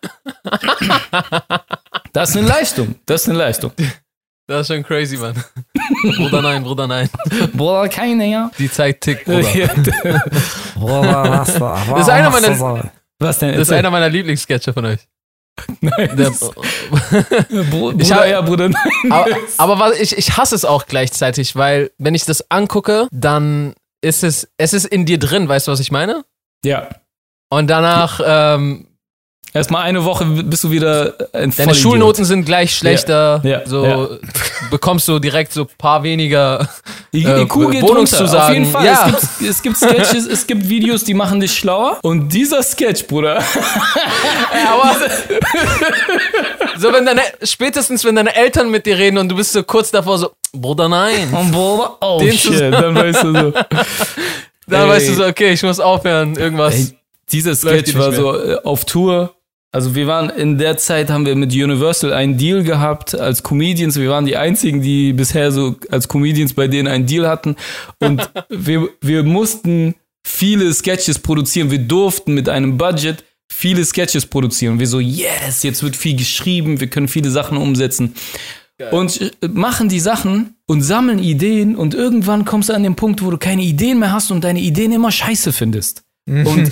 Das 2.14 2.30
ist 2.32 2.38
eine 2.38 2.48
Leistung, 2.48 2.96
das 3.06 3.24
ist 3.24 3.30
eine 3.30 3.38
Leistung. 3.40 3.72
Das 4.48 4.62
ist 4.70 4.76
schon 4.76 4.84
crazy, 4.84 5.16
Mann. 5.18 5.42
Bruder, 6.18 6.42
nein, 6.42 6.64
Bruder, 6.64 6.86
nein. 6.88 7.10
Bruder, 7.54 7.88
keine, 7.88 8.26
ja. 8.30 8.52
Die 8.60 8.70
Zeit 8.70 9.00
tickt, 9.02 9.24
Bruder. 9.26 9.42
Bruder, 10.76 11.30
was 11.30 11.54
da? 11.58 11.82
Das 11.90 12.02
ist 12.02 12.10
einer 12.10 12.30
meiner, 12.30 12.92
Was 13.20 13.40
denn? 13.40 13.54
das 13.54 13.62
ist 13.70 13.72
einer 13.72 13.90
meiner 13.90 14.10
Lieblingssketche 14.10 14.74
von 14.74 14.86
euch. 14.86 15.00
Nein, 15.80 16.18
Der, 16.18 16.32
Bruder, 17.70 18.00
Ich 18.02 18.12
hab- 18.12 18.28
ja, 18.28 18.42
Bruder, 18.42 18.70
nein. 18.70 19.12
aber 19.12 19.28
aber 19.58 19.80
was, 19.80 20.00
ich, 20.00 20.18
ich 20.18 20.36
hasse 20.36 20.56
es 20.56 20.66
auch 20.66 20.88
gleichzeitig, 20.88 21.56
weil 21.56 21.92
wenn 21.98 22.16
ich 22.16 22.26
das 22.26 22.50
angucke, 22.52 23.08
dann 23.12 23.76
ist 24.02 24.24
es, 24.26 24.50
es 24.58 24.74
ist 24.74 24.86
in 24.86 25.06
dir 25.06 25.20
drin, 25.20 25.48
weißt 25.48 25.68
du, 25.68 25.72
was 25.72 25.80
ich 25.80 25.92
meine? 25.92 26.26
Ja. 26.66 26.90
Und 27.58 27.68
danach, 27.68 28.20
ähm, 28.26 28.88
Erstmal 29.56 29.84
eine 29.84 30.04
Woche 30.04 30.26
bist 30.26 30.64
du 30.64 30.72
wieder 30.72 31.14
ein 31.32 31.52
deine. 31.56 31.76
Schulnoten 31.76 32.26
sind 32.26 32.44
gleich 32.44 32.76
schlechter, 32.76 33.40
Ja, 33.44 33.50
ja, 33.60 33.62
so 33.68 33.86
ja. 33.86 34.08
bekommst 34.72 35.08
du 35.08 35.20
direkt 35.20 35.54
so 35.54 35.68
paar 35.78 36.02
weniger. 36.02 36.68
Äh, 37.14 37.46
Kuh 37.46 37.68
geht 37.68 37.84
Wohnungszusagen. 37.84 38.34
runter. 38.34 38.44
Auf 38.46 38.50
jeden 38.52 38.66
Fall. 38.66 38.86
Ja. 38.86 39.14
Es, 39.16 39.38
gibt, 39.38 39.52
es 39.52 39.62
gibt 39.62 39.78
Sketches, 39.78 40.26
es 40.26 40.48
gibt 40.48 40.68
Videos, 40.68 41.04
die 41.04 41.14
machen 41.14 41.40
dich 41.40 41.56
schlauer. 41.56 42.00
Und 42.02 42.30
dieser 42.30 42.64
Sketch, 42.64 43.06
Bruder. 43.06 43.36
Aber 44.74 44.96
so 46.80 46.92
wenn 46.92 47.06
deine, 47.06 47.22
spätestens 47.44 48.04
wenn 48.06 48.16
deine 48.16 48.36
Eltern 48.36 48.72
mit 48.72 48.88
dir 48.88 48.98
reden 48.98 49.20
und 49.20 49.30
du 49.30 49.36
bist 49.36 49.54
so 49.54 49.62
kurz 49.62 49.92
davor 49.92 50.18
so, 50.18 50.32
Bruder, 50.52 50.90
nein. 50.90 51.32
Und 51.32 51.52
Bruder, 51.52 51.98
oh 52.02 52.18
Den 52.20 52.34
shit, 52.34 52.60
dann 52.74 52.96
weißt 52.96 53.24
du 53.24 53.34
so. 53.34 53.54
Da 54.66 54.84
Ey. 54.84 54.90
weißt 54.90 55.10
du 55.10 55.14
so, 55.16 55.26
okay, 55.26 55.52
ich 55.52 55.62
muss 55.62 55.80
aufhören, 55.82 56.38
irgendwas. 56.38 56.74
Ey, 56.74 56.98
dieser 57.34 57.56
Sketch 57.56 57.96
war 57.96 58.14
so 58.14 58.38
äh, 58.38 58.56
auf 58.64 58.86
Tour. 58.86 59.36
Also 59.72 59.96
wir 59.96 60.06
waren 60.06 60.30
in 60.30 60.60
der 60.60 60.78
Zeit 60.78 61.10
haben 61.10 61.26
wir 61.26 61.36
mit 61.36 61.52
Universal 61.52 62.14
einen 62.14 62.38
Deal 62.38 62.64
gehabt 62.64 63.16
als 63.16 63.42
Comedians. 63.42 64.00
Wir 64.00 64.10
waren 64.10 64.26
die 64.26 64.38
einzigen, 64.38 64.82
die 64.82 65.14
bisher 65.14 65.52
so 65.52 65.76
als 65.90 66.08
Comedians 66.08 66.54
bei 66.54 66.68
denen 66.68 66.88
einen 66.88 67.08
Deal 67.08 67.28
hatten. 67.28 67.56
Und 68.00 68.30
wir, 68.50 68.88
wir 69.02 69.24
mussten 69.24 69.96
viele 70.26 70.72
Sketches 70.74 71.18
produzieren. 71.20 71.72
Wir 71.72 71.80
durften 71.80 72.36
mit 72.36 72.50
einem 72.50 72.78
Budget 72.78 73.24
viele 73.52 73.84
Sketches 73.84 74.28
produzieren. 74.28 74.74
Und 74.74 74.80
wir 74.80 74.88
so, 74.88 75.00
yes, 75.00 75.64
jetzt 75.64 75.82
wird 75.82 75.96
viel 75.96 76.16
geschrieben, 76.16 76.80
wir 76.80 76.88
können 76.88 77.08
viele 77.08 77.32
Sachen 77.32 77.58
umsetzen. 77.58 78.14
Und 78.92 79.22
äh, 79.22 79.48
machen 79.48 79.90
die 79.90 80.00
Sachen 80.00 80.56
und 80.68 80.82
sammeln 80.82 81.20
Ideen 81.20 81.76
und 81.76 81.94
irgendwann 81.94 82.44
kommst 82.44 82.70
du 82.70 82.74
an 82.74 82.84
den 82.84 82.96
Punkt, 82.96 83.24
wo 83.24 83.32
du 83.32 83.38
keine 83.38 83.62
Ideen 83.62 84.00
mehr 84.00 84.12
hast 84.12 84.32
und 84.32 84.44
deine 84.44 84.60
Ideen 84.60 84.92
immer 84.92 85.12
scheiße 85.12 85.54
findest. 85.54 86.04
Und 86.26 86.72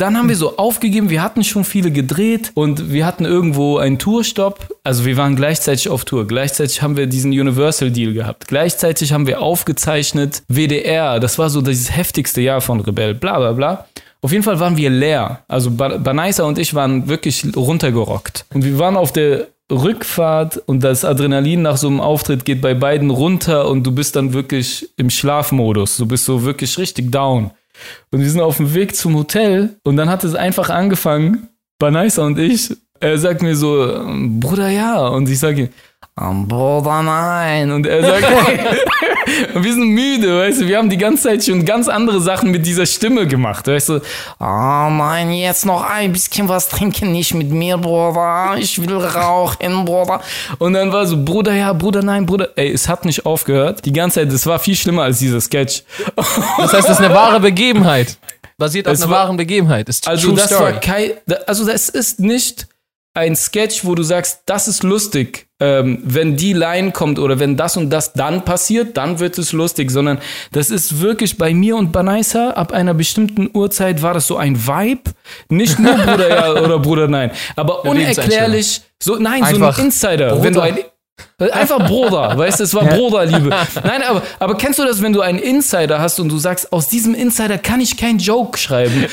dann 0.00 0.16
haben 0.16 0.28
wir 0.28 0.36
so 0.36 0.56
aufgegeben, 0.56 1.10
wir 1.10 1.22
hatten 1.22 1.44
schon 1.44 1.64
viele 1.64 1.90
gedreht 1.90 2.50
und 2.54 2.92
wir 2.92 3.04
hatten 3.06 3.24
irgendwo 3.24 3.78
einen 3.78 3.98
Tourstopp. 3.98 4.68
Also 4.84 5.04
wir 5.04 5.16
waren 5.16 5.36
gleichzeitig 5.36 5.88
auf 5.88 6.04
Tour. 6.04 6.26
Gleichzeitig 6.26 6.82
haben 6.82 6.96
wir 6.96 7.06
diesen 7.06 7.30
Universal 7.32 7.90
Deal 7.90 8.12
gehabt. 8.12 8.48
Gleichzeitig 8.48 9.12
haben 9.12 9.26
wir 9.26 9.40
aufgezeichnet 9.40 10.42
WDR. 10.48 11.20
Das 11.20 11.38
war 11.38 11.50
so 11.50 11.60
dieses 11.62 11.94
heftigste 11.96 12.40
Jahr 12.40 12.60
von 12.60 12.80
Rebell. 12.80 13.14
Bla 13.14 13.38
bla 13.38 13.52
bla. 13.52 13.86
Auf 14.22 14.32
jeden 14.32 14.42
Fall 14.44 14.58
waren 14.60 14.76
wir 14.76 14.88
leer. 14.90 15.40
Also 15.48 15.70
Ba- 15.70 15.98
Banaisa 15.98 16.44
und 16.44 16.58
ich 16.58 16.74
waren 16.74 17.08
wirklich 17.08 17.44
runtergerockt. 17.54 18.46
Und 18.54 18.64
wir 18.64 18.78
waren 18.78 18.96
auf 18.96 19.12
der 19.12 19.48
Rückfahrt 19.70 20.56
und 20.66 20.82
das 20.84 21.04
Adrenalin 21.04 21.62
nach 21.62 21.76
so 21.76 21.86
einem 21.88 22.00
Auftritt 22.00 22.44
geht 22.44 22.60
bei 22.60 22.74
beiden 22.74 23.10
runter 23.10 23.68
und 23.68 23.82
du 23.84 23.92
bist 23.92 24.16
dann 24.16 24.32
wirklich 24.32 24.88
im 24.96 25.10
Schlafmodus. 25.10 25.96
Du 25.96 26.06
bist 26.06 26.24
so 26.24 26.44
wirklich 26.44 26.78
richtig 26.78 27.10
down. 27.12 27.50
Und 28.10 28.20
wir 28.20 28.30
sind 28.30 28.40
auf 28.40 28.58
dem 28.58 28.74
Weg 28.74 28.94
zum 28.94 29.16
Hotel 29.16 29.76
und 29.82 29.96
dann 29.96 30.08
hat 30.08 30.24
es 30.24 30.34
einfach 30.34 30.70
angefangen, 30.70 31.48
Banaisa 31.78 32.24
und 32.24 32.38
ich, 32.38 32.74
er 33.00 33.18
sagt 33.18 33.42
mir 33.42 33.56
so, 33.56 34.02
Bruder, 34.40 34.68
ja. 34.68 35.08
Und 35.08 35.28
ich 35.28 35.38
sage, 35.38 35.70
ähm, 36.20 36.46
Bruder, 36.46 37.02
nein. 37.02 37.70
Und 37.72 37.86
er 37.86 38.02
sagt, 38.04 38.24
wir 39.54 39.72
sind 39.72 39.88
müde, 39.88 40.38
weißt 40.40 40.60
du, 40.60 40.66
wir 40.68 40.78
haben 40.78 40.88
die 40.90 40.96
ganze 40.98 41.24
Zeit 41.24 41.44
schon 41.44 41.64
ganz 41.64 41.88
andere 41.88 42.20
Sachen 42.20 42.50
mit 42.50 42.64
dieser 42.66 42.86
Stimme 42.86 43.26
gemacht, 43.26 43.66
weißt 43.66 43.88
du. 43.88 43.94
Oh 44.38 44.90
nein, 44.90 45.32
jetzt 45.32 45.66
noch 45.66 45.82
ein 45.82 46.12
bisschen 46.12 46.48
was 46.48 46.68
trinken, 46.68 47.10
nicht 47.12 47.34
mit 47.34 47.50
mir, 47.50 47.78
Bruder. 47.78 48.54
Ich 48.58 48.80
will 48.80 48.94
rauchen, 48.96 49.84
Bruder. 49.84 50.20
Und 50.58 50.74
dann 50.74 50.92
war 50.92 51.06
so, 51.06 51.22
Bruder, 51.24 51.52
ja, 51.54 51.72
Bruder, 51.72 52.02
nein, 52.02 52.26
Bruder. 52.26 52.50
Ey, 52.56 52.70
es 52.72 52.88
hat 52.88 53.04
nicht 53.04 53.26
aufgehört. 53.26 53.84
Die 53.84 53.92
ganze 53.92 54.20
Zeit, 54.20 54.32
es 54.32 54.46
war 54.46 54.58
viel 54.58 54.76
schlimmer 54.76 55.02
als 55.04 55.18
dieser 55.18 55.40
Sketch. 55.40 55.82
Das 56.58 56.72
heißt, 56.72 56.88
das 56.88 56.98
ist 57.00 57.04
eine 57.04 57.14
wahre 57.14 57.40
Begebenheit. 57.40 58.16
Basiert 58.56 58.86
auf 58.86 58.94
Es 58.94 59.02
einer 59.02 59.10
war- 59.10 59.24
wahren 59.26 59.36
Begebenheit. 59.36 59.88
Ist 59.88 60.06
Also 60.06 60.32
das 60.32 60.46
Story. 60.46 60.72
war 60.74 60.80
kein, 60.80 61.10
also 61.46 61.66
das 61.66 61.88
ist 61.88 62.20
nicht 62.20 62.68
ein 63.14 63.34
Sketch, 63.36 63.84
wo 63.84 63.94
du 63.94 64.02
sagst, 64.02 64.40
das 64.46 64.68
ist 64.68 64.82
lustig, 64.84 65.43
ähm, 65.64 65.98
wenn 66.04 66.36
die 66.36 66.52
Line 66.52 66.92
kommt 66.92 67.18
oder 67.18 67.38
wenn 67.38 67.56
das 67.56 67.76
und 67.76 67.88
das 67.88 68.12
dann 68.12 68.44
passiert, 68.44 68.96
dann 68.98 69.18
wird 69.18 69.38
es 69.38 69.52
lustig, 69.52 69.90
sondern 69.90 70.18
das 70.52 70.70
ist 70.70 71.00
wirklich 71.00 71.38
bei 71.38 71.54
mir 71.54 71.76
und 71.76 71.90
Banaisa 71.90 72.50
ab 72.50 72.72
einer 72.72 72.92
bestimmten 72.92 73.48
Uhrzeit 73.54 74.02
war 74.02 74.12
das 74.12 74.26
so 74.26 74.36
ein 74.36 74.66
Vibe, 74.66 75.10
nicht 75.48 75.78
nur 75.78 75.94
Bruder 76.06 76.28
ja 76.28 76.52
oder 76.52 76.78
Bruder 76.78 77.08
nein, 77.08 77.30
aber 77.56 77.84
unerklärlich, 77.86 78.82
so 79.02 79.16
nein, 79.16 79.42
Einfach 79.42 79.74
so 79.74 79.80
ein 79.80 79.86
Insider, 79.86 80.28
Bruder. 80.30 80.44
wenn 80.44 80.52
du 80.52 80.60
ein 80.60 80.78
Einfach 81.52 81.86
Bruder, 81.86 82.36
weißt 82.38 82.60
du, 82.60 82.64
es 82.64 82.74
war 82.74 82.84
Bruderliebe. 82.84 83.48
Nein, 83.84 84.02
aber, 84.02 84.22
aber 84.40 84.56
kennst 84.56 84.80
du 84.80 84.84
das, 84.84 85.00
wenn 85.00 85.12
du 85.12 85.20
einen 85.20 85.38
Insider 85.38 86.00
hast 86.00 86.18
und 86.18 86.28
du 86.28 86.38
sagst, 86.38 86.72
aus 86.72 86.88
diesem 86.88 87.14
Insider 87.14 87.56
kann 87.56 87.80
ich 87.80 87.96
keinen 87.96 88.18
Joke 88.18 88.58
schreiben? 88.58 89.06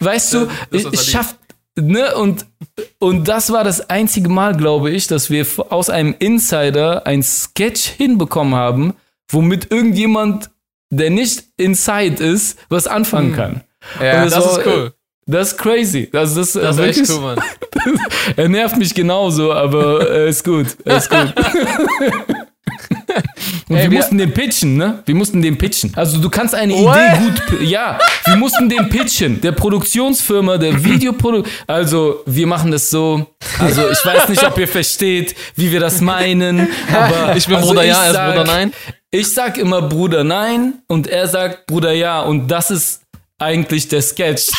Weißt 0.00 0.32
du, 0.32 0.48
ich, 0.70 0.78
ist 0.78 0.86
unser 0.86 1.02
ich 1.02 1.10
schaff, 1.10 1.34
ne, 1.80 2.14
und, 2.16 2.46
und 2.98 3.28
das 3.28 3.52
war 3.52 3.64
das 3.64 3.88
einzige 3.90 4.28
Mal, 4.28 4.56
glaube 4.56 4.90
ich, 4.90 5.06
dass 5.06 5.30
wir 5.30 5.46
aus 5.70 5.90
einem 5.90 6.14
Insider 6.18 7.06
ein 7.06 7.22
Sketch 7.22 7.88
hinbekommen 7.88 8.54
haben, 8.54 8.94
womit 9.30 9.70
irgendjemand, 9.70 10.50
der 10.90 11.10
nicht 11.10 11.44
inside 11.56 12.22
ist, 12.24 12.58
was 12.68 12.86
anfangen 12.86 13.34
kann. 13.34 13.60
Ja, 14.02 14.20
Und 14.22 14.28
es 14.28 14.34
das 14.34 14.44
war- 14.44 14.58
ist 14.60 14.66
cool. 14.66 14.92
Das 15.30 15.52
ist 15.52 15.58
crazy. 15.58 16.08
Das, 16.12 16.34
das, 16.34 16.52
Das 16.52 16.72
ist 16.72 16.76
wirklich, 16.78 17.00
echt 17.00 17.10
cool, 17.10 17.20
Mann. 17.20 17.40
Er 18.36 18.48
nervt 18.48 18.76
mich 18.76 18.94
genauso, 18.94 19.52
aber 19.52 20.08
er 20.08 20.26
ist 20.26 20.44
gut. 20.44 20.66
Ist 20.84 21.10
gut. 21.10 21.32
Und 23.68 23.76
Ey, 23.76 23.84
wir, 23.84 23.90
wir- 23.90 23.98
mussten 23.98 24.18
den 24.18 24.32
pitchen, 24.32 24.76
ne? 24.76 25.02
Wir 25.06 25.14
mussten 25.14 25.42
den 25.42 25.56
pitchen. 25.58 25.92
Also 25.94 26.18
du 26.18 26.28
kannst 26.28 26.54
eine 26.54 26.74
What? 26.74 26.96
Idee 26.96 27.18
gut, 27.58 27.62
ja, 27.62 27.98
wir 28.26 28.36
mussten 28.36 28.68
den 28.68 28.88
pitchen. 28.88 29.40
Der 29.40 29.52
Produktionsfirma, 29.52 30.58
der 30.58 30.82
Videoprodu, 30.84 31.44
also 31.66 32.22
wir 32.26 32.46
machen 32.46 32.70
das 32.70 32.90
so. 32.90 33.26
Also 33.58 33.88
ich 33.90 34.04
weiß 34.04 34.28
nicht, 34.28 34.44
ob 34.44 34.58
ihr 34.58 34.68
versteht, 34.68 35.34
wie 35.56 35.70
wir 35.72 35.80
das 35.80 36.00
meinen. 36.00 36.68
Aber 36.92 37.34
Ich 37.36 37.46
bin 37.46 37.56
also 37.56 37.68
Bruder 37.68 37.82
ich 37.84 37.88
ja, 37.90 38.04
er 38.04 38.10
ist 38.10 38.16
Bruder 38.34 38.44
nein. 38.44 38.72
Ich 39.12 39.32
sag 39.32 39.58
immer 39.58 39.82
Bruder 39.82 40.24
nein 40.24 40.74
und 40.88 41.06
er 41.06 41.26
sagt 41.28 41.66
Bruder 41.66 41.92
ja 41.92 42.20
und 42.22 42.48
das 42.48 42.70
ist 42.70 43.02
eigentlich 43.38 43.88
der 43.88 44.02
Sketch. 44.02 44.50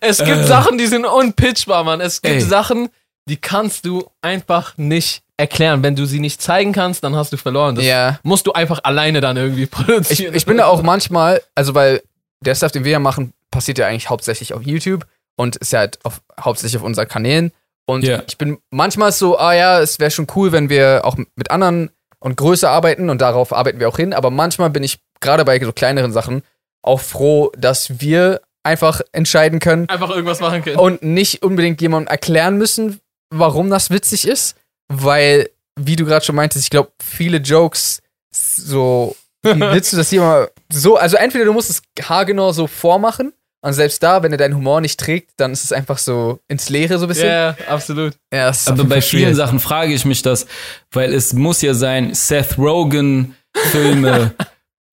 Es 0.00 0.18
gibt 0.24 0.44
Sachen, 0.46 0.78
die 0.78 0.86
sind 0.86 1.04
unpitchbar, 1.04 1.84
Mann. 1.84 2.00
Es 2.00 2.22
gibt 2.22 2.34
Ey. 2.36 2.40
Sachen, 2.40 2.88
die 3.28 3.36
kannst 3.36 3.84
du 3.86 4.10
einfach 4.20 4.76
nicht 4.76 5.22
erklären. 5.36 5.82
Wenn 5.82 5.96
du 5.96 6.06
sie 6.06 6.20
nicht 6.20 6.40
zeigen 6.42 6.72
kannst, 6.72 7.04
dann 7.04 7.16
hast 7.16 7.32
du 7.32 7.36
verloren. 7.36 7.74
Das 7.74 7.84
Ja. 7.84 8.18
musst 8.22 8.46
du 8.46 8.52
einfach 8.52 8.80
alleine 8.84 9.20
dann 9.20 9.36
irgendwie 9.36 9.64
Ich, 9.64 9.70
produzieren. 9.70 10.34
ich 10.34 10.46
bin 10.46 10.56
da 10.56 10.66
auch 10.66 10.82
manchmal, 10.82 11.40
also 11.54 11.74
weil 11.74 12.02
der 12.44 12.54
Stuff, 12.54 12.72
den 12.72 12.84
wir 12.84 12.92
ja 12.92 12.98
machen, 12.98 13.32
passiert 13.50 13.78
ja 13.78 13.86
eigentlich 13.86 14.10
hauptsächlich 14.10 14.54
auf 14.54 14.62
YouTube 14.62 15.06
und 15.36 15.56
ist 15.56 15.72
ja 15.72 15.80
halt 15.80 15.98
auf, 16.04 16.20
hauptsächlich 16.40 16.78
auf 16.80 16.86
unseren 16.86 17.08
Kanälen. 17.08 17.52
Und 17.86 18.04
Ja. 18.04 18.22
ich 18.26 18.38
bin 18.38 18.58
manchmal 18.70 19.12
so, 19.12 19.38
ah 19.38 19.52
ja, 19.54 19.80
es 19.80 19.98
wäre 19.98 20.10
schon 20.10 20.26
cool, 20.36 20.52
wenn 20.52 20.68
wir 20.68 21.02
auch 21.04 21.16
mit 21.16 21.50
anderen 21.50 21.90
und 22.20 22.36
größer 22.36 22.70
arbeiten 22.70 23.10
und 23.10 23.20
darauf 23.20 23.52
arbeiten 23.52 23.80
wir 23.80 23.88
auch 23.88 23.96
hin. 23.96 24.12
Aber 24.14 24.30
manchmal 24.30 24.70
bin 24.70 24.82
ich 24.84 24.98
gerade 25.20 25.44
bei 25.44 25.58
so 25.60 25.72
kleineren 25.72 26.12
Sachen 26.12 26.42
auch 26.82 27.00
froh, 27.00 27.50
dass 27.56 28.00
wir 28.00 28.40
einfach 28.64 29.00
entscheiden 29.12 29.58
können 29.58 29.88
einfach 29.88 30.10
irgendwas 30.10 30.40
machen 30.40 30.62
können. 30.62 30.76
und 30.76 31.02
nicht 31.02 31.42
unbedingt 31.42 31.80
jemandem 31.80 32.10
erklären 32.10 32.58
müssen, 32.58 33.00
warum 33.30 33.70
das 33.70 33.90
witzig 33.90 34.26
ist, 34.26 34.56
weil, 34.88 35.50
wie 35.78 35.96
du 35.96 36.04
gerade 36.04 36.24
schon 36.24 36.36
meintest, 36.36 36.64
ich 36.64 36.70
glaube, 36.70 36.92
viele 37.02 37.38
Jokes 37.38 38.02
so, 38.32 39.16
wie 39.42 39.60
willst 39.60 39.92
du 39.92 39.96
das 39.96 40.10
hier 40.10 40.20
mal 40.20 40.50
so, 40.72 40.96
also 40.96 41.16
entweder 41.16 41.44
du 41.44 41.52
musst 41.52 41.70
es 41.70 41.82
haargenau 42.08 42.52
so 42.52 42.66
vormachen 42.66 43.32
und 43.64 43.72
selbst 43.74 44.02
da, 44.02 44.22
wenn 44.22 44.32
er 44.32 44.38
deinen 44.38 44.56
Humor 44.56 44.80
nicht 44.80 44.98
trägt, 44.98 45.32
dann 45.36 45.52
ist 45.52 45.64
es 45.64 45.72
einfach 45.72 45.98
so 45.98 46.40
ins 46.48 46.68
Leere 46.68 46.98
so 46.98 47.06
ein 47.06 47.08
bisschen. 47.08 47.28
Ja, 47.28 47.56
absolut. 47.68 48.14
Ja, 48.32 48.46
das 48.46 48.62
ist 48.62 48.70
auf 48.70 48.78
Aber 48.78 48.88
bei 48.88 49.00
vielen 49.00 49.22
schwierig. 49.22 49.36
Sachen 49.36 49.60
frage 49.60 49.94
ich 49.94 50.04
mich 50.04 50.22
das, 50.22 50.46
weil 50.90 51.14
es 51.14 51.32
muss 51.32 51.62
ja 51.62 51.72
sein, 51.72 52.12
Seth 52.12 52.58
Rogen 52.58 53.36
Filme, 53.54 54.34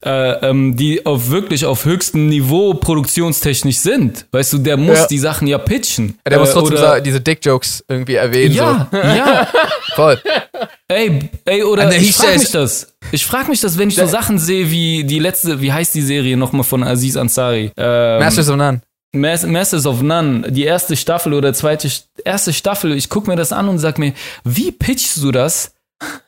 äh, 0.05 0.49
ähm, 0.49 0.75
die 0.77 1.05
auf 1.05 1.29
wirklich 1.29 1.65
auf 1.65 1.83
höchstem 1.85 2.27
Niveau 2.29 2.73
produktionstechnisch 2.73 3.77
sind. 3.79 4.25
Weißt 4.31 4.53
du, 4.53 4.57
der 4.59 4.77
muss 4.77 4.99
Ja. 4.99 5.07
die 5.07 5.19
Sachen 5.19 5.47
ja 5.47 5.57
pitchen. 5.57 6.17
Der 6.27 6.39
muss 6.39 6.49
Äh, 6.49 6.53
trotzdem 6.53 6.77
oder, 6.77 6.81
sa- 6.81 6.99
diese 7.01 7.19
Dick-Jokes 7.19 7.83
irgendwie 7.88 8.15
erwähnen. 8.15 8.55
ja, 8.55 8.88
ja. 8.93 9.47
So. 9.51 9.59
Voll. 9.95 10.21
Ey, 10.88 11.29
ey, 11.45 11.63
oder 11.63 11.91
ich 11.95 12.13
frage 12.15 12.39
mich 12.39 12.51
das. 12.51 12.93
Ich 13.12 13.25
frage 13.25 13.49
mich 13.49 13.59
das, 13.62 13.77
wenn 13.77 13.89
ich 13.89 13.95
so 13.95 14.05
Sachen 14.05 14.39
sehe 14.39 14.71
wie 14.71 15.03
die 15.03 15.19
letzte, 15.19 15.62
wie 15.62 15.71
heißt 15.73 15.93
die 15.95 16.01
Serie 16.01 16.38
nochmal 16.38 16.63
von 16.63 16.83
Aziz 16.83 17.15
Ansari? 17.17 17.71
Ähm, 17.77 18.19
Masters 18.19 18.49
of 18.49 18.55
None. 18.55 18.81
Mas- 19.12 19.45
Masters 19.45 19.85
of 19.85 20.01
None, 20.01 20.51
die 20.51 20.63
erste 20.63 20.95
Staffel 20.95 21.33
oder 21.33 21.53
zweite, 21.53 21.88
St- 21.88 22.03
erste 22.23 22.53
Staffel, 22.53 22.95
ich 22.95 23.09
gucke 23.09 23.29
mir 23.29 23.35
das 23.35 23.51
an 23.51 23.67
und 23.67 23.79
sag 23.79 23.97
mir, 23.97 24.13
wie 24.43 24.71
pitchst 24.71 25.21
du 25.23 25.31
das? 25.31 25.73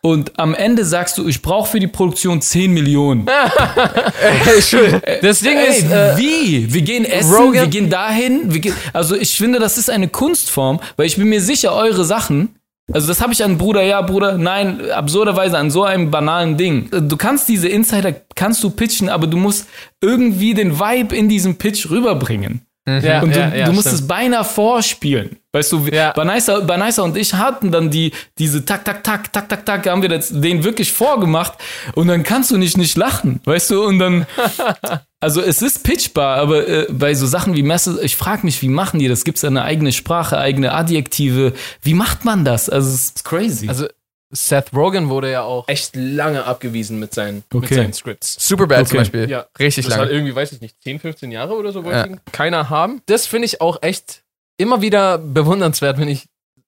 Und 0.01 0.37
am 0.39 0.53
Ende 0.53 0.83
sagst 0.83 1.17
du, 1.17 1.27
ich 1.27 1.41
brauche 1.41 1.69
für 1.71 1.79
die 1.79 1.87
Produktion 1.87 2.41
10 2.41 2.71
Millionen. 2.73 3.25
Das 5.21 5.39
Ding 5.39 5.57
Ey, 5.57 5.69
ist, 5.69 5.91
äh, 5.91 6.17
wie? 6.17 6.73
Wir 6.73 6.81
gehen 6.81 7.05
essen, 7.05 7.33
Rogan- 7.33 7.53
wir 7.53 7.67
gehen 7.67 7.89
dahin. 7.89 8.53
Wir 8.53 8.59
gehen, 8.59 8.75
also 8.93 9.15
ich 9.15 9.35
finde, 9.37 9.59
das 9.59 9.77
ist 9.77 9.89
eine 9.89 10.07
Kunstform, 10.07 10.79
weil 10.97 11.05
ich 11.05 11.17
bin 11.17 11.29
mir 11.29 11.41
sicher, 11.41 11.73
eure 11.75 12.03
Sachen, 12.05 12.55
also 12.91 13.07
das 13.07 13.21
habe 13.21 13.31
ich 13.31 13.43
an 13.43 13.57
Bruder, 13.57 13.83
ja, 13.83 14.01
Bruder, 14.01 14.37
nein, 14.37 14.91
absurderweise 14.91 15.57
an 15.57 15.71
so 15.71 15.83
einem 15.83 16.11
banalen 16.11 16.57
Ding. 16.57 16.89
Du 16.91 17.15
kannst 17.15 17.47
diese 17.47 17.69
Insider, 17.69 18.13
kannst 18.35 18.63
du 18.63 18.69
pitchen, 18.69 19.07
aber 19.09 19.27
du 19.27 19.37
musst 19.37 19.67
irgendwie 20.01 20.53
den 20.53 20.79
Vibe 20.79 21.15
in 21.15 21.29
diesem 21.29 21.55
Pitch 21.55 21.89
rüberbringen. 21.89 22.61
Ja, 22.87 23.21
Und 23.21 23.35
du, 23.35 23.39
ja, 23.39 23.53
ja, 23.53 23.65
du 23.65 23.73
musst 23.73 23.87
stimmt. 23.87 24.01
es 24.01 24.07
beinahe 24.07 24.43
vorspielen. 24.43 25.37
Weißt 25.53 25.71
du, 25.71 25.85
Ja. 25.91 26.13
Banisa, 26.13 26.61
Banisa 26.61 27.03
und 27.03 27.15
ich 27.17 27.33
hatten 27.33 27.71
dann 27.71 27.91
die, 27.91 28.11
diese 28.39 28.63
tak, 28.65 28.85
tak, 28.85 29.03
tak, 29.03 29.31
tak, 29.33 29.49
tak, 29.49 29.65
tak, 29.65 29.85
haben 29.87 30.01
wir 30.01 30.09
das, 30.09 30.29
den 30.31 30.63
wirklich 30.63 30.91
vorgemacht 30.91 31.53
und 31.93 32.07
dann 32.07 32.23
kannst 32.23 32.51
du 32.51 32.57
nicht 32.57 32.77
nicht 32.77 32.97
lachen, 32.97 33.41
weißt 33.43 33.71
du, 33.71 33.83
und 33.83 33.99
dann, 33.99 34.25
also 35.19 35.41
es 35.41 35.61
ist 35.61 35.83
pitchbar, 35.83 36.37
aber 36.37 36.67
äh, 36.67 36.87
bei 36.89 37.13
so 37.13 37.27
Sachen 37.27 37.53
wie 37.53 37.63
Messe, 37.63 37.99
ich 38.01 38.15
frage 38.15 38.45
mich, 38.45 38.61
wie 38.61 38.69
machen 38.69 38.99
die 38.99 39.09
das? 39.09 39.25
Gibt 39.25 39.37
es 39.37 39.43
eine 39.43 39.63
eigene 39.63 39.91
Sprache, 39.91 40.37
eigene 40.37 40.71
Adjektive? 40.73 41.53
Wie 41.81 41.93
macht 41.93 42.23
man 42.25 42.45
das? 42.45 42.69
Also 42.69 42.89
es 42.89 43.03
ist 43.05 43.23
crazy. 43.25 43.67
Also, 43.67 43.87
Seth 44.31 44.73
Rogen 44.73 45.09
wurde 45.09 45.31
ja 45.31 45.41
auch 45.43 45.67
echt 45.67 45.95
lange 45.95 46.45
abgewiesen 46.45 46.99
mit 46.99 47.13
seinen, 47.13 47.43
mit 47.53 47.63
Okay. 47.65 47.75
seinen 47.75 47.93
Scripts. 47.93 48.35
Superbad 48.39 48.87
zum 48.87 48.97
Okay. 48.97 48.97
Beispiel. 48.99 49.29
Ja. 49.29 49.45
Richtig 49.59 49.85
Das 49.85 49.93
hat 49.95 50.01
lange. 50.01 50.11
irgendwie, 50.13 50.35
weiß 50.35 50.51
ich 50.53 50.61
nicht, 50.61 50.81
10, 50.81 50.99
15 50.99 51.31
Jahre 51.31 51.53
oder 51.55 51.71
so 51.71 51.83
wollte 51.83 52.09
Ja. 52.11 52.17
keiner 52.31 52.69
haben. 52.69 53.01
Das 53.07 53.27
finde 53.27 53.45
ich 53.45 53.61
auch 53.61 53.81
echt 53.81 54.23
immer 54.57 54.81
wieder 54.81 55.17
bewundernswert, 55.17 55.97
wenn 55.99 56.07
ich 56.07 56.25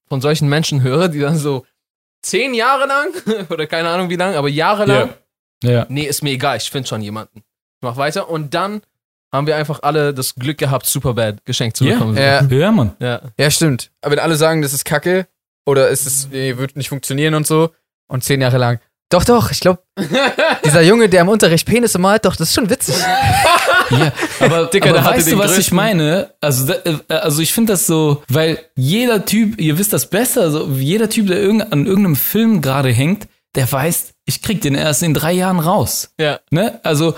von 0.10 0.19
solchen 0.21 0.49
Menschen 0.49 0.82
höre, 0.84 1.08
die 1.10 1.19
dann 1.19 1.38
so 1.38 1.65
zehn 2.21 2.54
Jahre 2.54 2.88
lang 2.88 3.10
oder 3.49 3.65
keine 3.67 3.89
Ahnung 3.89 4.10
wie 4.10 4.15
lang, 4.15 4.36
aber 4.36 4.49
jahrelang, 4.49 5.10
ja. 5.63 5.71
ja. 5.71 5.86
nee, 5.89 6.04
ist 6.04 6.21
mir 6.23 6.32
egal, 6.32 6.58
ich 6.58 6.69
finde 6.69 6.88
schon 6.88 7.02
jemanden. 7.02 7.39
Ich 7.39 7.82
mach 7.82 7.97
weiter 7.97 8.30
und 8.30 8.54
dann 8.54 8.82
haben 9.32 9.47
wir 9.47 9.56
einfach 9.56 9.80
alle 9.82 10.13
das 10.13 10.36
Glück 10.36 10.58
gehabt, 10.58 10.86
Superbad 10.86 11.43
geschenkt 11.45 11.76
zu 11.78 11.86
bekommen. 11.86 12.15
So. 12.15 12.21
Ja. 12.21 12.41
Ja, 12.43 12.71
Mann. 12.71 12.95
ja. 12.99 13.21
Ja, 13.38 13.49
stimmt. 13.49 13.89
Aber 14.02 14.12
wenn 14.12 14.19
alle 14.19 14.36
sagen, 14.36 14.62
das 14.62 14.73
ist 14.73 14.86
kacke 14.86 15.28
oder 15.65 15.89
es 15.91 16.06
ist, 16.06 16.32
nee, 16.32 16.58
wird 16.58 16.76
nicht 16.76 16.89
funktionieren 16.89 17.36
und 17.36 17.47
so 17.47 17.69
und 18.08 18.23
zehn 18.23 18.41
Jahre 18.41 18.58
lang. 18.58 18.80
Doch, 19.10 19.23
doch, 19.26 19.52
ich 19.52 19.60
glaube, 19.60 19.84
dieser 20.65 20.82
Junge, 20.82 21.08
der 21.08 21.21
im 21.21 21.30
Unterricht 21.30 21.67
Penisse 21.67 21.99
malt, 21.99 22.26
doch, 22.26 22.36
das 22.36 22.49
ist 22.49 22.56
schon 22.56 22.69
witzig. 22.69 22.95
Ja, 23.89 24.12
aber, 24.39 24.65
Dicker, 24.73 24.89
aber 24.97 25.04
weißt 25.06 25.32
du, 25.34 25.38
was 25.38 25.58
ich 25.58 25.67
größten- 25.67 25.73
meine? 25.76 26.34
Also, 26.41 26.71
äh, 26.73 26.97
also 27.10 27.41
ich 27.41 27.54
finde 27.54 27.73
das 27.73 27.86
so, 27.86 28.23
weil 28.30 28.58
jeder 28.76 29.26
Typ, 29.26 29.60
ihr 29.60 29.78
wisst 29.78 29.91
das 29.93 30.10
besser, 30.10 30.49
so, 30.52 30.67
jeder 30.69 31.10
Typ, 31.10 31.28
der 31.28 31.39
irgend, 31.39 31.71
an 31.71 31.86
irgendeinem 31.86 32.15
Film 32.15 32.62
gerade 32.62 32.89
hängt, 32.89 33.28
der 33.56 33.69
weiß, 33.71 34.13
ich 34.26 34.41
krieg 34.41 34.62
den 34.62 34.73
erst 34.73 35.04
in 35.04 35.13
drei 35.13 35.34
Jahren 35.34 35.60
raus. 35.60 36.12
ja. 36.17 36.39
Ne? 36.49 36.80
Also, 36.84 37.13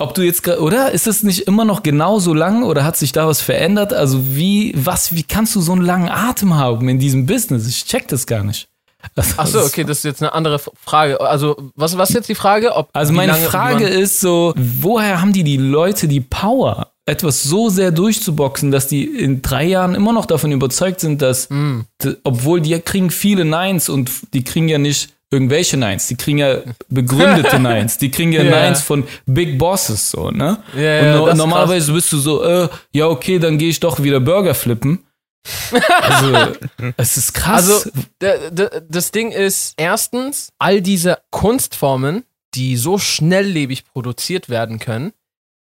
ob 0.00 0.14
du 0.14 0.22
jetzt, 0.22 0.46
oder? 0.48 0.92
Ist 0.92 1.06
es 1.06 1.22
nicht 1.22 1.40
immer 1.46 1.64
noch 1.64 1.82
genauso 1.82 2.34
lang 2.34 2.62
oder 2.64 2.84
hat 2.84 2.96
sich 2.96 3.12
da 3.12 3.26
was 3.26 3.40
verändert? 3.40 3.92
Also, 3.92 4.34
wie, 4.36 4.72
was, 4.76 5.14
wie 5.14 5.22
kannst 5.22 5.54
du 5.54 5.60
so 5.60 5.72
einen 5.72 5.82
langen 5.82 6.08
Atem 6.08 6.54
haben 6.54 6.88
in 6.88 6.98
diesem 6.98 7.26
Business? 7.26 7.66
Ich 7.68 7.84
check 7.86 8.08
das 8.08 8.26
gar 8.26 8.42
nicht. 8.44 8.68
Also, 9.16 9.34
Ach 9.38 9.46
so, 9.46 9.60
okay, 9.60 9.84
das 9.84 9.98
ist 9.98 10.04
jetzt 10.04 10.22
eine 10.22 10.34
andere 10.34 10.58
Frage. 10.58 11.20
Also, 11.20 11.56
was, 11.74 11.96
was 11.96 12.10
ist 12.10 12.16
jetzt 12.16 12.28
die 12.28 12.34
Frage? 12.34 12.74
Ob 12.74 12.90
Also 12.92 13.12
meine 13.14 13.32
lange- 13.32 13.44
Frage 13.46 13.86
ist 13.86 14.20
so, 14.20 14.52
woher 14.56 15.22
haben 15.22 15.32
die 15.32 15.42
die 15.44 15.56
Leute 15.56 16.06
die 16.06 16.20
Power, 16.20 16.88
etwas 17.06 17.42
so 17.42 17.70
sehr 17.70 17.92
durchzuboxen, 17.92 18.70
dass 18.70 18.88
die 18.88 19.04
in 19.06 19.40
drei 19.40 19.64
Jahren 19.64 19.94
immer 19.94 20.12
noch 20.12 20.26
davon 20.26 20.52
überzeugt 20.52 21.00
sind, 21.00 21.22
dass, 21.22 21.48
d- 21.48 22.16
obwohl 22.24 22.60
die 22.60 22.78
kriegen 22.80 23.10
viele 23.10 23.44
Nines 23.46 23.88
und 23.88 24.10
die 24.34 24.44
kriegen 24.44 24.68
ja 24.68 24.76
nicht 24.78 25.14
irgendwelche 25.30 25.76
Nines, 25.76 26.08
die 26.08 26.16
kriegen 26.16 26.38
ja 26.38 26.58
begründete 26.88 27.58
Nines, 27.60 27.98
die 27.98 28.10
kriegen 28.10 28.32
ja, 28.32 28.42
Ja. 28.42 28.64
Nines 28.64 28.82
von 28.82 29.04
Big 29.26 29.58
Bosses 29.58 30.10
so, 30.10 30.30
ne? 30.30 30.62
Ja, 30.74 30.82
ja, 30.82 31.18
und 31.20 31.28
no 31.30 31.34
normalerweise 31.34 31.92
bist 31.92 32.12
du 32.12 32.18
so, 32.18 32.42
äh, 32.42 32.68
ja 32.92 33.06
okay, 33.06 33.38
dann 33.38 33.58
gehe 33.58 33.68
ich 33.68 33.80
doch 33.80 34.02
wieder 34.02 34.20
Burger 34.20 34.54
flippen. 34.54 35.06
Also, 36.02 36.52
es 36.96 37.16
ist 37.16 37.32
krass. 37.32 37.86
Also, 38.20 38.68
das 38.88 39.10
Ding 39.10 39.32
ist, 39.32 39.74
erstens, 39.76 40.52
all 40.58 40.82
diese 40.82 41.18
Kunstformen, 41.30 42.24
die 42.54 42.76
so 42.76 42.98
schnelllebig 42.98 43.84
produziert 43.84 44.48
werden 44.48 44.78
können, 44.78 45.12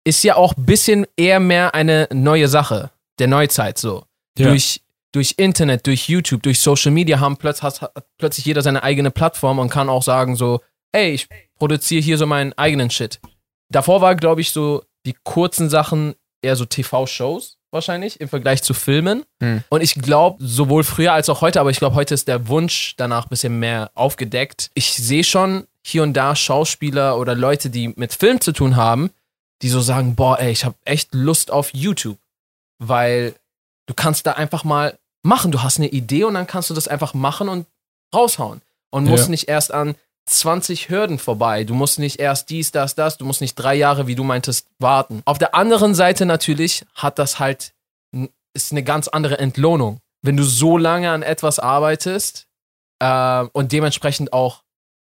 ist 0.05 0.22
ja 0.22 0.37
auch 0.37 0.57
ein 0.57 0.64
bisschen 0.64 1.07
eher 1.16 1.40
mehr 1.40 1.74
eine 1.74 2.09
neue 2.12 2.48
Sache 2.48 2.90
der 3.18 3.26
Neuzeit 3.26 3.79
so. 3.79 4.05
Ja. 4.38 4.48
Durch, 4.50 4.83
durch 5.16 5.35
Internet, 5.38 5.87
durch 5.87 6.09
YouTube, 6.09 6.42
durch 6.42 6.61
Social 6.61 6.92
Media 6.92 7.18
haben 7.18 7.38
plötz, 7.38 7.62
hat, 7.62 7.81
hat 7.81 8.07
plötzlich 8.18 8.44
jeder 8.44 8.61
seine 8.61 8.83
eigene 8.83 9.11
Plattform 9.11 9.59
und 9.59 9.70
kann 9.70 9.88
auch 9.88 10.02
sagen 10.02 10.37
so, 10.37 10.61
ey, 10.92 11.12
ich 11.12 11.29
produziere 11.55 12.02
hier 12.02 12.18
so 12.18 12.26
meinen 12.26 12.52
eigenen 12.52 12.90
Shit. 12.90 13.18
Davor 13.70 14.02
war, 14.02 14.14
glaube 14.14 14.42
ich, 14.42 14.50
so 14.50 14.85
die 15.07 15.16
kurzen 15.24 15.70
Sachen 15.70 16.14
eher 16.42 16.55
so 16.55 16.66
TV-Shows 16.66 17.57
wahrscheinlich 17.72 18.20
im 18.20 18.29
Vergleich 18.29 18.62
zu 18.62 18.74
Filmen. 18.74 19.24
Hm. 19.42 19.64
Und 19.70 19.83
ich 19.83 19.94
glaube, 19.94 20.37
sowohl 20.44 20.85
früher 20.85 21.12
als 21.12 21.29
auch 21.31 21.40
heute, 21.40 21.61
aber 21.61 21.70
ich 21.70 21.79
glaube, 21.79 21.94
heute 21.94 22.14
ist 22.14 22.29
der 22.29 22.48
Wunsch 22.48 22.94
danach 22.96 23.26
ein 23.26 23.31
bisschen 23.31 23.59
mehr 23.59 23.90
aufgedeckt. 23.94 24.70
Ich 24.74 24.92
sehe 24.94 25.24
schon 25.24 25.66
hier 25.83 26.02
und 26.02 26.12
da 26.14 26.37
Schauspieler 26.37 27.18
oder 27.18 27.35
Leute, 27.35 27.70
die 27.70 27.88
mit 27.88 28.12
Film 28.12 28.40
zu 28.40 28.52
tun 28.52 28.76
haben, 28.76 29.11
die 29.62 29.68
so 29.68 29.81
sagen, 29.81 30.14
boah, 30.14 30.38
ey, 30.38 30.50
ich 30.50 30.64
habe 30.64 30.76
echt 30.85 31.14
Lust 31.14 31.50
auf 31.50 31.72
YouTube, 31.72 32.18
weil 32.79 33.35
du 33.87 33.94
kannst 33.94 34.26
da 34.26 34.33
einfach 34.33 34.64
mal 34.64 34.98
machen. 35.26 35.52
Du 35.52 35.62
hast 35.62 35.78
eine 35.78 35.88
Idee 35.88 36.24
und 36.24 36.34
dann 36.34 36.46
kannst 36.46 36.70
du 36.70 36.74
das 36.74 36.88
einfach 36.88 37.12
machen 37.14 37.48
und 37.48 37.66
raushauen. 38.14 38.62
Und 38.90 39.04
musst 39.04 39.24
Ja. 39.24 39.30
nicht 39.30 39.48
erst 39.48 39.72
an 39.72 39.94
20 40.28 40.88
Hürden 40.88 41.18
vorbei. 41.18 41.64
Du 41.64 41.74
musst 41.74 41.98
nicht 41.98 42.18
erst 42.18 42.50
dies, 42.50 42.72
das, 42.72 42.94
das. 42.94 43.16
Du 43.18 43.24
musst 43.24 43.40
nicht 43.40 43.54
drei 43.54 43.74
Jahre, 43.74 44.06
wie 44.06 44.14
du 44.14 44.24
meintest, 44.24 44.66
warten. 44.78 45.22
Auf 45.24 45.38
der 45.38 45.54
anderen 45.54 45.94
Seite 45.94 46.26
natürlich 46.26 46.84
hat 46.94 47.18
das 47.18 47.38
halt, 47.38 47.72
ist 48.54 48.72
eine 48.72 48.82
ganz 48.82 49.08
andere 49.08 49.38
Entlohnung. 49.38 50.00
Wenn 50.22 50.36
du 50.36 50.42
so 50.44 50.78
lange 50.78 51.10
an 51.10 51.22
etwas 51.22 51.58
arbeitest, 51.58 52.44
Äh, 52.98 53.44
und 53.52 53.72
dementsprechend 53.72 54.32
auch, 54.32 54.62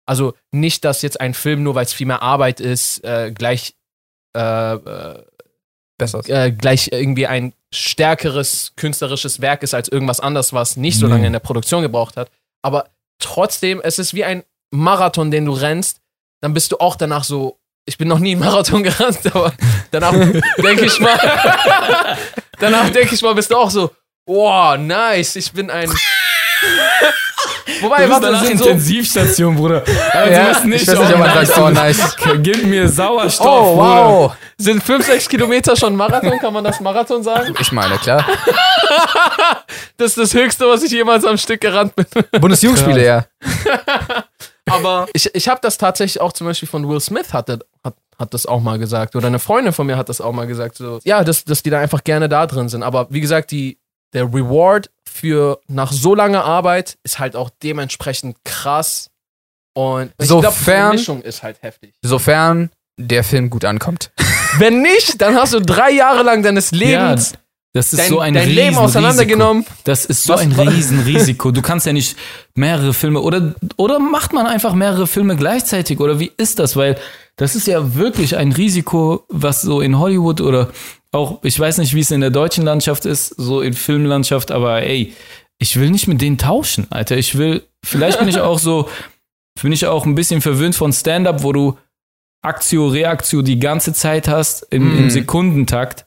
also 0.04 0.34
nicht, 0.50 0.84
dass 0.84 1.00
jetzt 1.02 1.20
ein 1.20 1.32
Film, 1.32 1.62
nur 1.62 1.76
weil 1.76 1.84
es 1.84 1.92
viel 1.92 2.08
mehr 2.08 2.22
Arbeit 2.22 2.58
ist, 2.58 3.04
äh, 3.04 3.30
gleich, 3.32 3.76
äh, 4.32 4.74
Besser. 5.98 6.22
äh, 6.28 6.52
gleich 6.52 6.88
irgendwie 6.92 7.26
ein 7.26 7.52
stärkeres 7.74 8.72
künstlerisches 8.76 9.40
Werk 9.40 9.62
ist 9.62 9.74
als 9.74 9.88
irgendwas 9.88 10.20
anderes, 10.20 10.52
was 10.52 10.76
nicht 10.76 10.98
so 10.98 11.06
lange 11.06 11.26
in 11.26 11.32
der 11.32 11.40
Produktion 11.40 11.82
gebraucht 11.82 12.16
hat. 12.16 12.30
Aber 12.62 12.88
trotzdem, 13.18 13.80
es 13.82 13.98
ist 13.98 14.14
wie 14.14 14.24
ein 14.24 14.44
Marathon, 14.70 15.30
den 15.30 15.44
du 15.44 15.52
rennst, 15.52 16.00
dann 16.40 16.54
bist 16.54 16.72
du 16.72 16.78
auch 16.78 16.96
danach 16.96 17.24
so, 17.24 17.58
ich 17.84 17.98
bin 17.98 18.08
noch 18.08 18.20
nie 18.20 18.32
einen 18.32 18.40
Marathon 18.40 18.82
gerannt, 18.84 19.20
aber 19.34 19.52
danach 19.90 20.12
denke 20.58 20.86
ich 20.86 21.00
mal, 21.00 21.18
danach 22.58 22.90
denke 22.90 23.14
ich 23.14 23.22
mal, 23.22 23.34
bist 23.34 23.50
du 23.50 23.56
auch 23.56 23.70
so, 23.70 23.90
wow, 24.26 24.78
nice, 24.78 25.36
ich 25.36 25.52
bin 25.52 25.70
ein. 25.70 25.90
Wobei, 27.80 27.96
Du 27.96 28.02
bist 28.02 28.10
warte, 28.10 28.26
danach 28.26 28.40
das 28.40 28.48
sind 28.48 28.58
so, 28.58 28.64
Intensivstation, 28.66 29.54
Bruder. 29.56 29.84
Also 30.12 30.32
Ja, 30.32 30.48
das 30.48 30.64
nicht, 30.64 30.82
ich 30.82 30.88
weiß 30.88 30.98
nicht, 30.98 31.12
ob 31.12 31.18
man 31.18 31.46
sagt, 31.46 31.58
oh, 31.58 31.68
nice. 31.70 32.16
Gib 32.42 32.64
mir 32.64 32.88
Sauerstoff, 32.88 33.46
Oh, 33.46 33.74
Bruder. 33.76 34.06
wow. 34.08 34.32
sind 34.56 34.82
5, 34.82 35.06
6 35.06 35.28
Kilometer 35.28 35.76
schon 35.76 35.94
Marathon, 35.94 36.38
kann 36.38 36.52
man 36.52 36.64
das 36.64 36.80
Marathon 36.80 37.22
sagen? 37.22 37.54
Ich 37.60 37.70
meine, 37.72 37.96
klar. 37.98 38.24
Das 39.96 40.16
ist 40.16 40.18
das 40.18 40.34
Höchste, 40.34 40.66
was 40.68 40.82
ich 40.84 40.92
jemals 40.92 41.24
am 41.24 41.36
Stück 41.36 41.60
gerannt 41.60 41.92
bin. 41.96 42.06
Bundesjugendspiele, 42.40 43.04
ja. 43.04 43.24
Aber 44.70 45.06
ich, 45.12 45.34
ich 45.34 45.48
habe 45.48 45.60
das 45.62 45.78
tatsächlich 45.78 46.20
auch 46.20 46.32
zum 46.32 46.46
Beispiel 46.46 46.68
von 46.68 46.88
Will 46.88 47.00
Smith 47.00 47.32
hat, 47.32 47.48
der- 47.48 47.58
hat, 47.84 47.94
hat 48.18 48.34
das 48.34 48.46
auch 48.46 48.60
mal 48.60 48.78
gesagt. 48.78 49.16
Oder 49.16 49.26
eine 49.26 49.38
Freundin 49.38 49.72
von 49.72 49.86
mir 49.86 49.96
hat 49.96 50.08
das 50.08 50.20
auch 50.20 50.32
mal 50.32 50.46
gesagt. 50.46 50.76
So, 50.76 51.00
ja, 51.04 51.24
dass, 51.24 51.44
dass 51.44 51.62
die 51.62 51.70
da 51.70 51.80
einfach 51.80 52.04
gerne 52.04 52.28
da 52.28 52.46
drin 52.46 52.68
sind. 52.68 52.82
Aber 52.82 53.06
wie 53.10 53.20
gesagt, 53.20 53.50
die, 53.50 53.78
der 54.14 54.24
Reward 54.24 54.90
für 55.04 55.60
nach 55.68 55.92
so 55.92 56.14
langer 56.14 56.44
Arbeit 56.44 56.96
ist 57.02 57.18
halt 57.18 57.36
auch 57.36 57.50
dementsprechend 57.62 58.36
krass. 58.44 59.10
Und 59.74 60.12
ich 60.18 60.28
glaub, 60.28 60.44
Sofern- 60.44 60.92
die 60.92 60.96
Mischung 60.98 61.22
ist 61.22 61.42
halt 61.42 61.62
heftig. 61.62 61.94
Sofern 62.02 62.70
der 62.96 63.22
Film 63.24 63.48
gut 63.50 63.64
ankommt. 63.64 64.10
Wenn 64.58 64.82
nicht, 64.82 65.20
dann 65.20 65.36
hast 65.36 65.52
du 65.54 65.60
drei 65.60 65.90
Jahre 65.92 66.22
lang 66.22 66.42
deines 66.42 66.70
Ja, 66.72 66.78
Lebens 67.10 67.34
das 67.74 67.92
ist 67.92 67.98
dein, 68.00 68.08
so 68.08 68.18
ein 68.18 68.34
dein 68.34 68.46
Leben 68.48 68.58
Riesenrisiko. 68.60 68.84
auseinandergenommen. 68.84 69.66
Das 69.84 70.04
ist 70.06 70.24
so 70.24 70.32
Was- 70.32 70.40
ein 70.40 70.52
Riesenrisiko. 70.52 71.50
Du 71.52 71.62
kannst 71.62 71.86
ja 71.86 71.92
nicht 71.92 72.16
mehrere 72.54 72.92
Filme 72.94 73.20
oder 73.20 73.54
oder 73.76 73.98
macht 73.98 74.32
man 74.32 74.46
einfach 74.46 74.72
mehrere 74.74 75.06
Filme 75.06 75.36
gleichzeitig 75.36 76.00
oder 76.00 76.18
wie 76.18 76.32
ist 76.38 76.58
das? 76.58 76.74
Weil 76.76 76.96
das 77.36 77.54
ist 77.54 77.66
ja 77.68 77.94
wirklich 77.94 78.36
ein 78.36 78.50
Risiko, 78.52 79.24
was 79.28 79.60
so 79.62 79.80
in 79.80 79.98
Hollywood 79.98 80.40
oder 80.40 80.70
auch 81.12 81.40
ich 81.42 81.58
weiß 81.58 81.78
nicht, 81.78 81.94
wie 81.94 82.00
es 82.00 82.10
in 82.10 82.20
der 82.20 82.30
deutschen 82.30 82.64
Landschaft 82.64 83.06
ist, 83.06 83.28
so 83.28 83.60
in 83.60 83.72
Filmlandschaft, 83.72 84.50
aber 84.50 84.82
ey, 84.82 85.14
ich 85.58 85.78
will 85.78 85.90
nicht 85.90 86.06
mit 86.06 86.20
denen 86.20 86.38
tauschen, 86.38 86.86
Alter. 86.90 87.16
Ich 87.16 87.36
will 87.36 87.62
vielleicht 87.84 88.18
bin 88.18 88.28
ich 88.28 88.40
auch 88.40 88.58
so 88.58 88.88
bin 89.60 89.72
ich 89.72 89.86
auch 89.86 90.06
ein 90.06 90.14
bisschen 90.14 90.40
verwöhnt 90.40 90.76
von 90.76 90.92
Stand-up, 90.92 91.42
wo 91.42 91.52
du 91.52 91.78
Aktio, 92.42 92.86
Reaktio 92.88 93.42
die 93.42 93.58
ganze 93.58 93.92
Zeit 93.92 94.28
hast 94.28 94.62
im, 94.70 94.96
im 94.96 95.04
Mhm. 95.04 95.10
Sekundentakt 95.10 96.06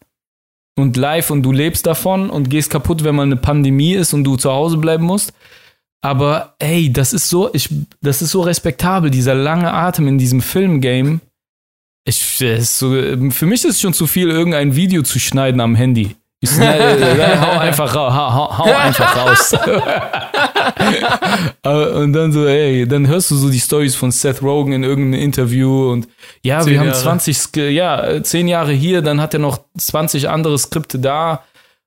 und 0.78 0.96
live 0.96 1.30
und 1.32 1.44
du 1.44 1.52
lebst 1.52 1.86
davon 1.86 2.30
und 2.30 2.50
gehst 2.50 2.70
kaputt, 2.70 3.04
wenn 3.04 3.16
mal 3.16 3.24
eine 3.24 3.36
Pandemie 3.36 3.94
ist 3.94 4.14
und 4.14 4.24
du 4.24 4.38
zu 4.38 4.52
Hause 4.52 4.78
bleiben 4.78 5.04
musst. 5.04 5.34
Aber 6.04 6.56
ey, 6.60 6.92
das 6.92 7.14
ist 7.14 7.30
so, 7.30 7.54
ich, 7.54 7.70
das 8.02 8.22
ist 8.22 8.32
so 8.32 8.42
respektabel, 8.42 9.12
dieser 9.12 9.36
lange 9.36 9.72
Atem 9.72 10.08
in 10.08 10.18
diesem 10.18 10.42
Filmgame. 10.42 11.20
Ich, 12.04 12.42
ist 12.42 12.78
so, 12.80 12.90
für 13.30 13.46
mich 13.46 13.64
ist 13.64 13.76
es 13.76 13.82
schon 13.82 13.94
zu 13.94 14.08
viel, 14.08 14.30
irgendein 14.30 14.76
Video 14.76 15.04
zu 15.04 15.20
schneiden 15.20 15.62
am 15.62 15.76
Handy. 15.76 16.16
Ich 16.44 16.50
schneide, 16.50 17.00
äh, 17.00 17.38
hau 17.42 17.60
einfach 17.60 17.94
raus, 17.96 18.14
hau, 18.14 18.58
hau, 18.58 18.74
einfach 18.74 19.16
raus. 19.16 19.54
Und 21.64 22.14
dann 22.14 22.32
so, 22.32 22.46
ey, 22.48 22.88
dann 22.88 23.08
hörst 23.08 23.30
du 23.32 23.36
so 23.36 23.50
die 23.50 23.60
Stories 23.60 23.96
von 23.96 24.12
Seth 24.12 24.42
Rogen 24.42 24.74
in 24.74 24.84
irgendeinem 24.84 25.22
Interview 25.22 25.92
und 25.92 26.08
ja, 26.44 26.62
Zehn 26.62 26.74
wir 26.74 26.80
haben 26.80 26.88
Jahre. 26.88 27.00
20, 27.00 27.38
Sk- 27.38 27.70
ja, 27.70 28.04
äh, 28.08 28.24
zehn 28.24 28.48
Jahre 28.48 28.72
hier, 28.72 29.02
dann 29.04 29.22
hat 29.22 29.34
er 29.36 29.40
noch 29.40 29.60
20 29.78 30.30
andere 30.30 30.58
Skripte 30.58 30.98
da 31.00 31.44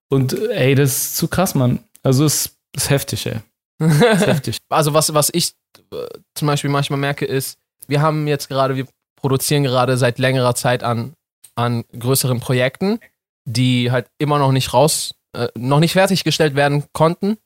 und 0.08 0.32
äh, 0.34 0.52
ey, 0.68 0.74
das 0.76 0.90
ist 0.96 1.16
zu 1.16 1.26
krass, 1.28 1.54
Mann. 1.54 1.80
Also 2.04 2.24
es 2.24 2.56
ist 2.76 2.90
heftig, 2.90 3.26
ey. 3.26 3.38
Ist 3.80 4.26
heftig. 4.26 4.58
also 4.68 4.94
was, 4.94 5.12
was 5.14 5.30
ich 5.32 5.52
äh, 5.92 5.96
zum 6.36 6.46
Beispiel 6.46 6.70
manchmal 6.70 7.00
merke, 7.00 7.24
ist, 7.24 7.58
wir 7.88 8.00
haben 8.00 8.28
jetzt 8.28 8.48
gerade, 8.48 8.76
wir 8.76 8.86
produzieren 9.24 9.62
gerade 9.62 9.96
seit 9.96 10.18
längerer 10.18 10.54
Zeit 10.54 10.82
an, 10.82 11.14
an 11.54 11.84
größeren 11.98 12.40
Projekten, 12.40 13.00
die 13.46 13.90
halt 13.90 14.06
immer 14.18 14.38
noch 14.38 14.52
nicht 14.52 14.74
raus, 14.74 15.14
äh, 15.34 15.48
noch 15.56 15.80
nicht 15.80 15.92
fertiggestellt 15.94 16.54
werden 16.54 16.84
konnten. 16.92 17.38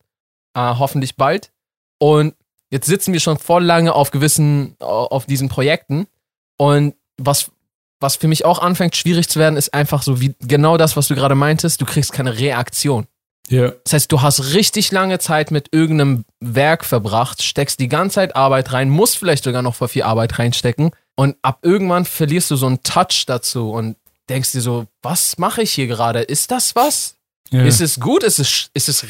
Äh, 0.57 0.75
hoffentlich 0.77 1.15
bald. 1.15 1.53
Und 2.01 2.35
jetzt 2.73 2.89
sitzen 2.89 3.13
wir 3.13 3.21
schon 3.21 3.39
voll 3.39 3.63
lange 3.63 3.93
auf 3.93 4.11
gewissen, 4.11 4.75
au- 4.81 5.07
auf 5.07 5.27
diesen 5.27 5.49
Projekten. 5.49 6.09
Und 6.57 6.97
was, 7.17 7.53
was 8.01 8.17
für 8.17 8.27
mich 8.27 8.45
auch 8.45 8.59
anfängt 8.59 8.97
schwierig 8.97 9.29
zu 9.29 9.39
werden, 9.39 9.57
ist 9.57 9.73
einfach 9.73 10.03
so 10.03 10.21
wie 10.21 10.35
genau 10.41 10.79
das, 10.79 10.97
was 10.97 11.07
du 11.07 11.15
gerade 11.15 11.37
meintest, 11.37 11.81
du 11.81 11.85
kriegst 11.85 12.13
keine 12.13 12.41
Reaktion. 12.41 13.07
Ja. 13.51 13.71
Das 13.85 13.93
heißt, 13.93 14.11
du 14.11 14.21
hast 14.21 14.53
richtig 14.53 14.91
lange 14.91 15.21
Zeit 15.21 15.53
mit 15.53 15.69
irgendeinem 15.73 16.25
Werk 16.41 16.85
verbracht, 16.85 17.41
steckst 17.41 17.79
die 17.79 17.89
ganze 17.89 18.17
Zeit 18.17 18.35
Arbeit 18.35 18.73
rein, 18.73 18.91
musst 18.91 19.17
vielleicht 19.17 19.45
sogar 19.45 19.63
noch 19.63 19.77
voll 19.77 19.87
viel 19.89 20.03
Arbeit 20.03 20.41
reinstecken 20.41 20.91
und 21.19 21.37
ab 21.43 21.59
irgendwann 21.63 22.05
verlierst 22.05 22.51
du 22.53 22.57
so 22.57 22.67
einen 22.67 22.81
Touch 22.85 23.25
dazu 23.27 23.73
und 23.73 23.97
denkst 24.29 24.53
dir 24.53 24.61
so, 24.61 24.87
was 25.03 25.37
mache 25.39 25.63
ich 25.63 25.73
hier 25.73 25.89
gerade? 25.89 26.21
Ist 26.21 26.51
das 26.53 26.77
was? 26.77 27.17
ja. 27.51 27.65
Ist 27.65 27.81
es 27.81 27.99
gut? 27.99 28.23
Ist 28.23 28.39
es, 28.39 28.69
ist 28.73 28.89
es, 28.89 29.05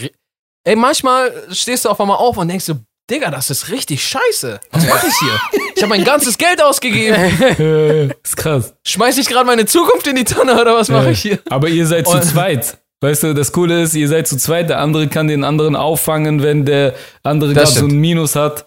ey, 0.65 0.75
manchmal 0.77 1.31
stehst 1.53 1.85
du 1.85 1.91
auf 1.91 2.01
einmal 2.01 2.17
auf 2.17 2.37
und 2.39 2.49
denkst 2.49 2.65
so, 2.65 2.77
Digga, 3.11 3.31
das 3.31 3.51
ist 3.51 3.71
richtig 3.71 4.03
scheiße. 4.07 4.61
Was 4.71 4.87
mache 4.87 5.07
ich 5.07 5.15
hier? 5.19 5.41
Ich 5.77 5.83
habe 5.83 5.89
mein 5.91 6.05
ganzes 6.05 6.37
Geld 6.39 6.63
ausgegeben. 6.63 7.17
Ist 8.23 8.37
krass. 8.37 8.75
Schmeiß 8.87 9.17
ich 9.17 9.27
gerade 9.29 9.47
meine 9.47 9.65
Zukunft 9.65 10.07
in 10.07 10.17
die 10.17 10.25
Tonne 10.25 10.61
oder 10.61 10.75
was 10.75 10.89
mache 10.91 11.07
Ja. 11.07 11.11
ich 11.13 11.23
hier? 11.23 11.39
Aber 11.49 11.69
ihr 11.69 11.87
seid 11.87 12.07
zu 12.07 12.17
Und- 12.17 12.25
zweit. 12.25 12.77
Weißt 13.01 13.23
du, 13.23 13.33
das 13.33 13.53
Coole 13.53 13.83
ist, 13.83 13.95
ihr 13.95 14.09
seid 14.09 14.27
zu 14.29 14.37
zweit, 14.37 14.69
der 14.71 14.81
andere 14.81 15.07
kann 15.09 15.27
den 15.29 15.43
anderen 15.45 15.75
auffangen, 15.77 16.43
wenn 16.43 16.65
der 16.67 16.95
andere 17.23 17.55
gerade 17.55 17.67
so 17.71 17.87
ein 17.87 17.97
Minus 17.97 18.35
hat. 18.35 18.67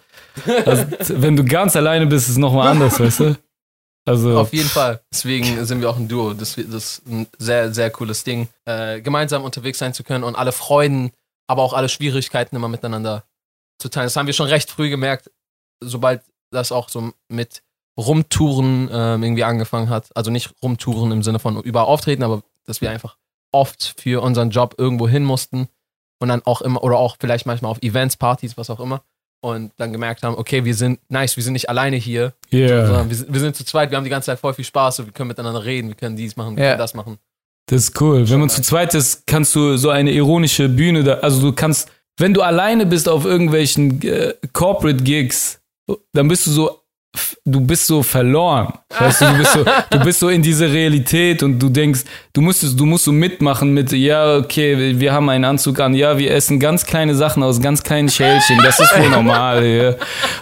Also, 0.66 0.86
wenn 1.22 1.36
du 1.36 1.44
ganz 1.44 1.76
alleine 1.76 2.06
bist, 2.08 2.26
ist 2.26 2.34
es 2.34 2.38
nochmal 2.38 2.70
anders, 2.70 3.00
weißt 3.00 3.20
du? 3.22 3.38
Also, 4.06 4.40
Auf 4.40 4.54
jeden 4.54 4.70
Fall. 4.70 5.02
Deswegen 5.12 5.64
sind 5.66 5.82
wir 5.82 5.90
auch 5.90 5.98
ein 5.98 6.08
Duo. 6.08 6.34
Das, 6.34 6.56
das 6.56 6.66
ist 6.66 7.08
ein 7.08 7.28
sehr, 7.38 7.74
sehr 7.74 7.92
cooles 7.92 8.24
Ding, 8.24 8.50
äh, 8.66 9.00
gemeinsam 9.02 9.44
unterwegs 9.44 9.78
sein 9.80 9.94
zu 9.94 10.04
können 10.04 10.24
und 10.24 10.36
alle 10.36 10.52
Freuden, 10.52 11.12
aber 11.48 11.62
auch 11.62 11.74
alle 11.74 11.90
Schwierigkeiten 11.90 12.56
immer 12.56 12.68
miteinander 12.68 13.24
zu 13.80 13.90
teilen. 13.90 14.08
Das 14.08 14.16
haben 14.16 14.28
wir 14.28 14.34
schon 14.34 14.48
recht 14.48 14.72
früh 14.72 14.90
gemerkt, 14.90 15.30
sobald 15.84 16.24
das 16.52 16.72
auch 16.72 16.90
so 16.90 17.12
mit 17.30 17.62
Rumtouren 17.98 18.90
ähm, 18.92 19.24
irgendwie 19.24 19.44
angefangen 19.44 19.90
hat. 19.90 20.10
Also 20.16 20.32
nicht 20.32 20.52
Rumtouren 20.64 21.12
im 21.12 21.24
Sinne 21.24 21.40
von 21.40 21.62
überall 21.62 21.86
auftreten, 21.86 22.24
aber 22.24 22.44
dass 22.66 22.82
wir 22.82 22.90
einfach 22.90 23.18
oft 23.52 23.96
für 24.00 24.22
unseren 24.24 24.50
Job 24.50 24.76
irgendwo 24.78 25.08
hin 25.08 25.24
mussten 25.24 25.68
und 26.20 26.30
dann 26.30 26.42
auch 26.46 26.62
immer, 26.62 26.84
oder 26.84 26.98
auch 26.98 27.18
vielleicht 27.20 27.46
manchmal 27.46 27.72
auf 27.72 27.82
Events, 27.82 28.18
Partys, 28.18 28.58
was 28.58 28.70
auch 28.70 28.80
immer. 28.80 29.04
Und 29.44 29.72
dann 29.78 29.92
gemerkt 29.92 30.22
haben, 30.22 30.36
okay, 30.38 30.64
wir 30.66 30.76
sind 30.76 31.00
nice, 31.10 31.36
wir 31.36 31.44
sind 31.44 31.54
nicht 31.54 31.68
alleine 31.68 31.96
hier, 31.98 32.34
yeah. 32.54 32.86
sondern 32.86 33.10
wir, 33.10 33.16
sind- 33.16 33.34
wir 33.34 33.40
sind 33.40 33.56
zu 33.56 33.66
zweit, 33.66 33.90
wir 33.90 33.98
haben 33.98 34.04
die 34.04 34.12
ganze 34.12 34.28
Zeit 34.28 34.40
voll 34.40 34.54
viel 34.54 34.66
Spaß 34.66 35.00
und 35.00 35.08
wir 35.08 35.14
können 35.14 35.30
miteinander 35.30 35.66
reden, 35.66 35.88
wir 35.88 35.96
können 35.96 36.16
dies 36.16 36.36
machen, 36.36 36.56
wir 36.58 36.64
Ja. 36.64 36.70
können 36.72 36.80
das 36.80 36.94
machen. 36.94 37.18
Das 37.66 37.84
ist 37.86 38.00
cool. 38.02 38.30
Wenn 38.30 38.40
man 38.40 38.50
zu 38.50 38.62
zweit 38.62 38.94
ist, 38.94 39.26
kannst 39.26 39.56
du 39.56 39.78
so 39.78 39.90
eine 39.90 40.12
ironische 40.12 40.70
Bühne 40.70 41.04
da, 41.04 41.14
also 41.16 41.42
du 41.42 41.54
kannst, 41.54 41.90
wenn 42.18 42.36
du 42.36 42.42
alleine 42.44 42.86
bist 42.86 43.10
auf 43.10 43.26
irgendwelchen 43.26 44.00
äh, 44.04 44.36
Corporate 44.54 45.04
Gigs, 45.04 45.60
dann 46.14 46.28
bist 46.28 46.46
du 46.46 46.52
so, 46.52 46.81
du 47.46 47.60
bist 47.60 47.88
so 47.88 48.04
verloren. 48.04 48.74
Weißt 48.98 49.22
du, 49.22 49.26
du 49.26 49.38
bist 49.38 49.54
so, 49.54 49.66
du 49.90 50.00
bist 50.00 50.20
so 50.20 50.30
in 50.30 50.42
diese 50.42 50.72
Realität 50.72 51.44
und 51.44 51.60
du 51.60 51.70
denkst, 51.70 52.02
du 52.34 52.42
musstest, 52.42 52.80
du 52.80 52.86
musst 52.86 53.04
so 53.06 53.12
mitmachen 53.12 53.74
mit, 53.74 53.92
ja, 53.92 54.38
okay, 54.38 55.00
wir- 55.00 55.12
haben 55.12 55.30
einen 55.30 55.44
Anzug 55.46 55.80
an, 55.82 55.94
ja, 55.94 56.18
wir 56.18 56.32
essen 56.32 56.60
ganz 56.60 56.86
kleine 56.86 57.16
Sachen 57.16 57.44
aus 57.44 57.60
ganz 57.62 57.84
kleinen 57.84 58.10
Schälchen, 58.10 58.60
das 58.64 58.80
ist 58.80 58.98
wohl 58.98 59.10
normal, 59.10 59.66
ja. 59.66 59.96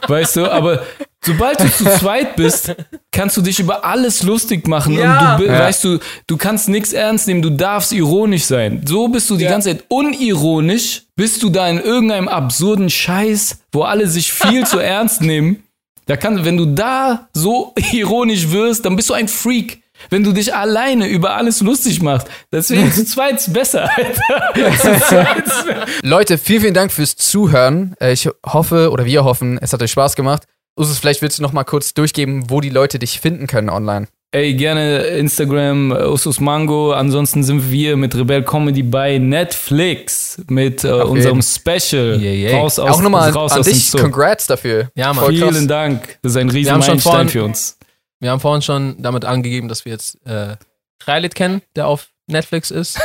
Weißt 0.08 0.36
du, 0.36 0.52
aber 0.52 0.84
sobald 1.26 1.60
du 1.60 1.72
zu 1.72 1.86
zweit 1.86 2.36
bist, 2.36 2.76
kannst 3.12 3.36
du 3.38 3.42
dich 3.42 3.60
über 3.60 3.84
alles 3.84 4.22
lustig 4.22 4.68
machen 4.68 4.94
Ja. 4.94 5.36
und 5.36 5.42
du, 5.42 5.48
Ja. 5.48 5.60
weißt 5.60 5.84
du, 5.86 5.98
du 6.28 6.38
kannst 6.38 6.70
nichts 6.70 6.94
ernst 6.94 7.28
nehmen, 7.28 7.42
du 7.42 7.50
darfst 7.50 7.92
ironisch 7.94 8.44
sein. 8.44 8.84
So 8.86 9.08
bist 9.08 9.28
du 9.32 9.38
die 9.38 9.46
Ja. 9.46 9.50
ganze 9.52 9.70
Zeit 9.72 9.86
unironisch, 9.88 11.04
bist 11.16 11.42
du 11.42 11.50
da 11.50 11.68
in 11.68 11.80
irgendeinem 11.80 12.28
absurden 12.28 12.90
Scheiß, 12.92 13.60
wo 13.72 13.82
alle 13.84 14.08
sich 14.08 14.32
viel 14.32 14.66
zu 14.68 14.78
ernst 14.80 15.22
nehmen. 15.22 15.64
Da 16.10 16.18
kann, 16.18 16.44
wenn 16.44 16.58
du 16.58 16.66
da 16.66 17.30
so 17.34 17.72
ironisch 17.92 18.50
wirst, 18.50 18.84
dann 18.84 18.96
bist 18.96 19.10
du 19.12 19.14
ein 19.14 19.28
Freak. 19.28 19.84
Wenn 20.10 20.24
du 20.24 20.32
dich 20.32 20.56
alleine 20.56 21.08
über 21.08 21.36
alles 21.36 21.62
lustig 21.62 22.02
machst. 22.02 22.28
Deswegen 22.52 22.92
zu 22.92 23.06
zweit 23.06 23.36
ist 23.36 23.54
besser, 23.54 23.88
Alter. 23.96 25.86
Leute, 26.02 26.40
vielen, 26.40 26.62
vielen 26.62 26.74
Dank 26.74 26.92
fürs 26.92 27.16
Zuhören. 27.16 27.96
Äh, 28.02 28.14
Ich 28.14 28.28
hoffe, 28.44 28.90
oder 28.90 29.06
wir 29.06 29.24
hoffen, 29.24 29.60
es 29.62 29.72
hat 29.72 29.84
euch 29.84 29.92
Spaß 29.92 30.16
gemacht. 30.16 30.46
Usus, 30.76 30.98
vielleicht 30.98 31.22
willst 31.22 31.38
du 31.38 31.44
noch 31.44 31.54
mal 31.54 31.64
kurz 31.64 31.94
durchgeben, 31.94 32.50
wo 32.50 32.60
die 32.60 32.70
Leute 32.70 32.98
dich 32.98 33.20
finden 33.20 33.46
können 33.46 33.70
online. 33.70 34.08
Ey, 34.32 34.54
gerne 34.54 35.00
Instagram, 35.06 35.92
äh, 35.92 36.06
Usus 36.06 36.40
Mango. 36.40 36.92
Ansonsten 36.94 37.44
sind 37.44 37.72
wir 37.72 37.98
mit 37.98 38.16
Rebel 38.16 38.44
Comedy 38.44 38.84
bei 38.84 39.18
Netflix 39.18 40.40
mit 40.48 40.84
äh, 40.84 40.90
unserem 40.92 41.40
jeden. 41.40 41.42
Special. 41.42 42.22
Yeah, 42.22 42.32
yeah. 42.52 42.60
Raus 42.60 42.78
aus, 42.78 42.92
Auch 42.92 43.02
nochmal 43.02 43.30
an, 43.30 43.34
raus 43.34 43.54
an 43.54 43.64
dich, 43.64 43.92
congrats 43.92 44.46
dafür. 44.46 44.92
Ja, 44.94 45.14
Mann. 45.14 45.26
Voll 45.26 45.40
krass. 45.40 45.50
Vielen 45.56 45.68
Dank. 45.68 46.20
Das 46.22 46.34
ist 46.34 46.38
ein 46.38 46.50
riesen 46.50 46.72
Meilenstein 46.78 47.00
vorhin- 47.00 47.30
für 47.30 47.44
uns. 47.44 47.78
Wir 48.20 48.30
haben 48.30 48.40
vorhin 48.40 48.62
schon 48.62 49.02
damit 49.02 49.26
angegeben, 49.26 49.68
dass 49.68 49.86
wir 49.86 49.94
jetzt 49.94 50.18
äh, 50.28 50.58
Kreilit 51.00 51.34
kennen, 51.34 51.62
der 51.76 51.88
auf 51.88 52.10
Netflix 52.28 52.70
ist. 52.70 53.00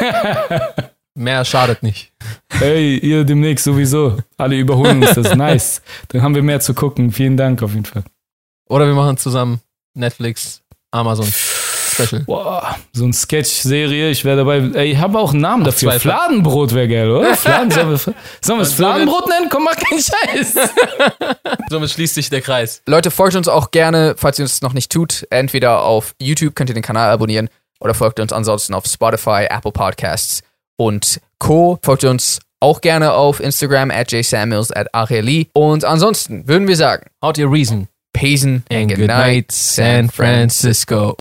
Mehr 1.15 1.45
schadet 1.45 1.83
nicht. 1.85 2.13
Hey, 2.51 2.99
ihr 2.99 3.25
demnächst 3.25 3.65
sowieso. 3.65 4.19
Alle 4.37 4.57
überholen 4.57 5.01
uns, 5.03 5.15
das 5.15 5.29
ist 5.29 5.37
nice. 5.37 5.81
Dann 6.09 6.21
haben 6.23 6.35
wir 6.35 6.43
mehr 6.43 6.59
zu 6.59 6.75
gucken. 6.75 7.13
Vielen 7.13 7.37
Dank 7.37 7.63
auf 7.63 7.73
jeden 7.73 7.85
Fall. 7.85 8.03
Oder 8.69 8.87
wir 8.89 8.95
machen 8.95 9.17
zusammen 9.17 9.61
Netflix, 9.95 10.61
Amazon 10.95 11.27
Special. 11.27 12.23
Boah, 12.23 12.77
so 12.93 13.05
eine 13.05 13.13
Sketch-Serie, 13.13 14.11
ich 14.11 14.25
wäre 14.25 14.39
dabei. 14.39 14.59
Ey, 14.75 14.93
ich 14.93 14.99
habe 14.99 15.19
auch 15.19 15.33
einen 15.33 15.43
Namen 15.43 15.65
dafür. 15.65 15.91
zwei- 15.91 15.99
Fladenbrot 15.99 16.75
wäre 16.75 16.89
geil, 16.89 17.11
oder? 17.11 17.35
Fladen, 17.37 17.71
sollen 17.71 17.91
wir, 17.91 17.99
sollen 17.99 18.15
wir 18.59 18.63
es 18.63 18.73
Fladenbrot 18.75 19.29
nennen? 19.29 19.49
Komm, 19.51 19.65
mach 19.65 19.77
keinen 19.77 20.01
Scheiß. 20.03 20.55
Somit 21.71 21.91
schließt 21.91 22.15
sich 22.15 22.31
der 22.31 22.41
Kreis. 22.41 22.83
Leute, 22.87 23.11
folgt 23.11 23.37
uns 23.37 23.49
auch 23.49 23.71
gerne, 23.71 24.15
falls 24.17 24.39
ihr 24.39 24.45
es 24.45 24.61
noch 24.63 24.73
nicht 24.73 24.91
tut. 24.91 25.27
Entweder 25.31 25.83
auf 25.83 26.15
YouTube 26.21 26.55
könnt 26.55 26.71
ihr 26.71 26.75
den 26.75 26.83
Kanal 26.83 27.11
abonnieren 27.11 27.49
oder 27.81 27.95
folgt 27.95 28.19
uns 28.21 28.33
ansonsten 28.33 28.75
auf 28.75 28.87
Spotify, 28.87 29.47
Apple 29.49 29.73
Podcasts 29.73 30.43
und 30.77 31.21
Co. 31.39 31.79
Folgt 31.83 32.05
uns 32.05 32.41
auch 32.61 32.81
gerne 32.81 33.13
auf 33.13 33.41
Instagram 33.41 33.91
at 33.91 34.11
jsamuels 34.11 34.73
at 34.73 34.93
Areli. 34.95 35.49
Und 35.53 35.85
ansonsten 35.85 36.49
würden 36.49 36.67
wir 36.67 36.77
sagen, 36.77 37.07
Haut 37.23 37.37
ihr 37.39 37.51
Reason. 37.51 37.89
Pesen 38.15 38.63
And 38.71 38.95
good 38.95 39.09
night, 39.09 39.53
San 39.53 40.09
Francisco. 40.09 41.13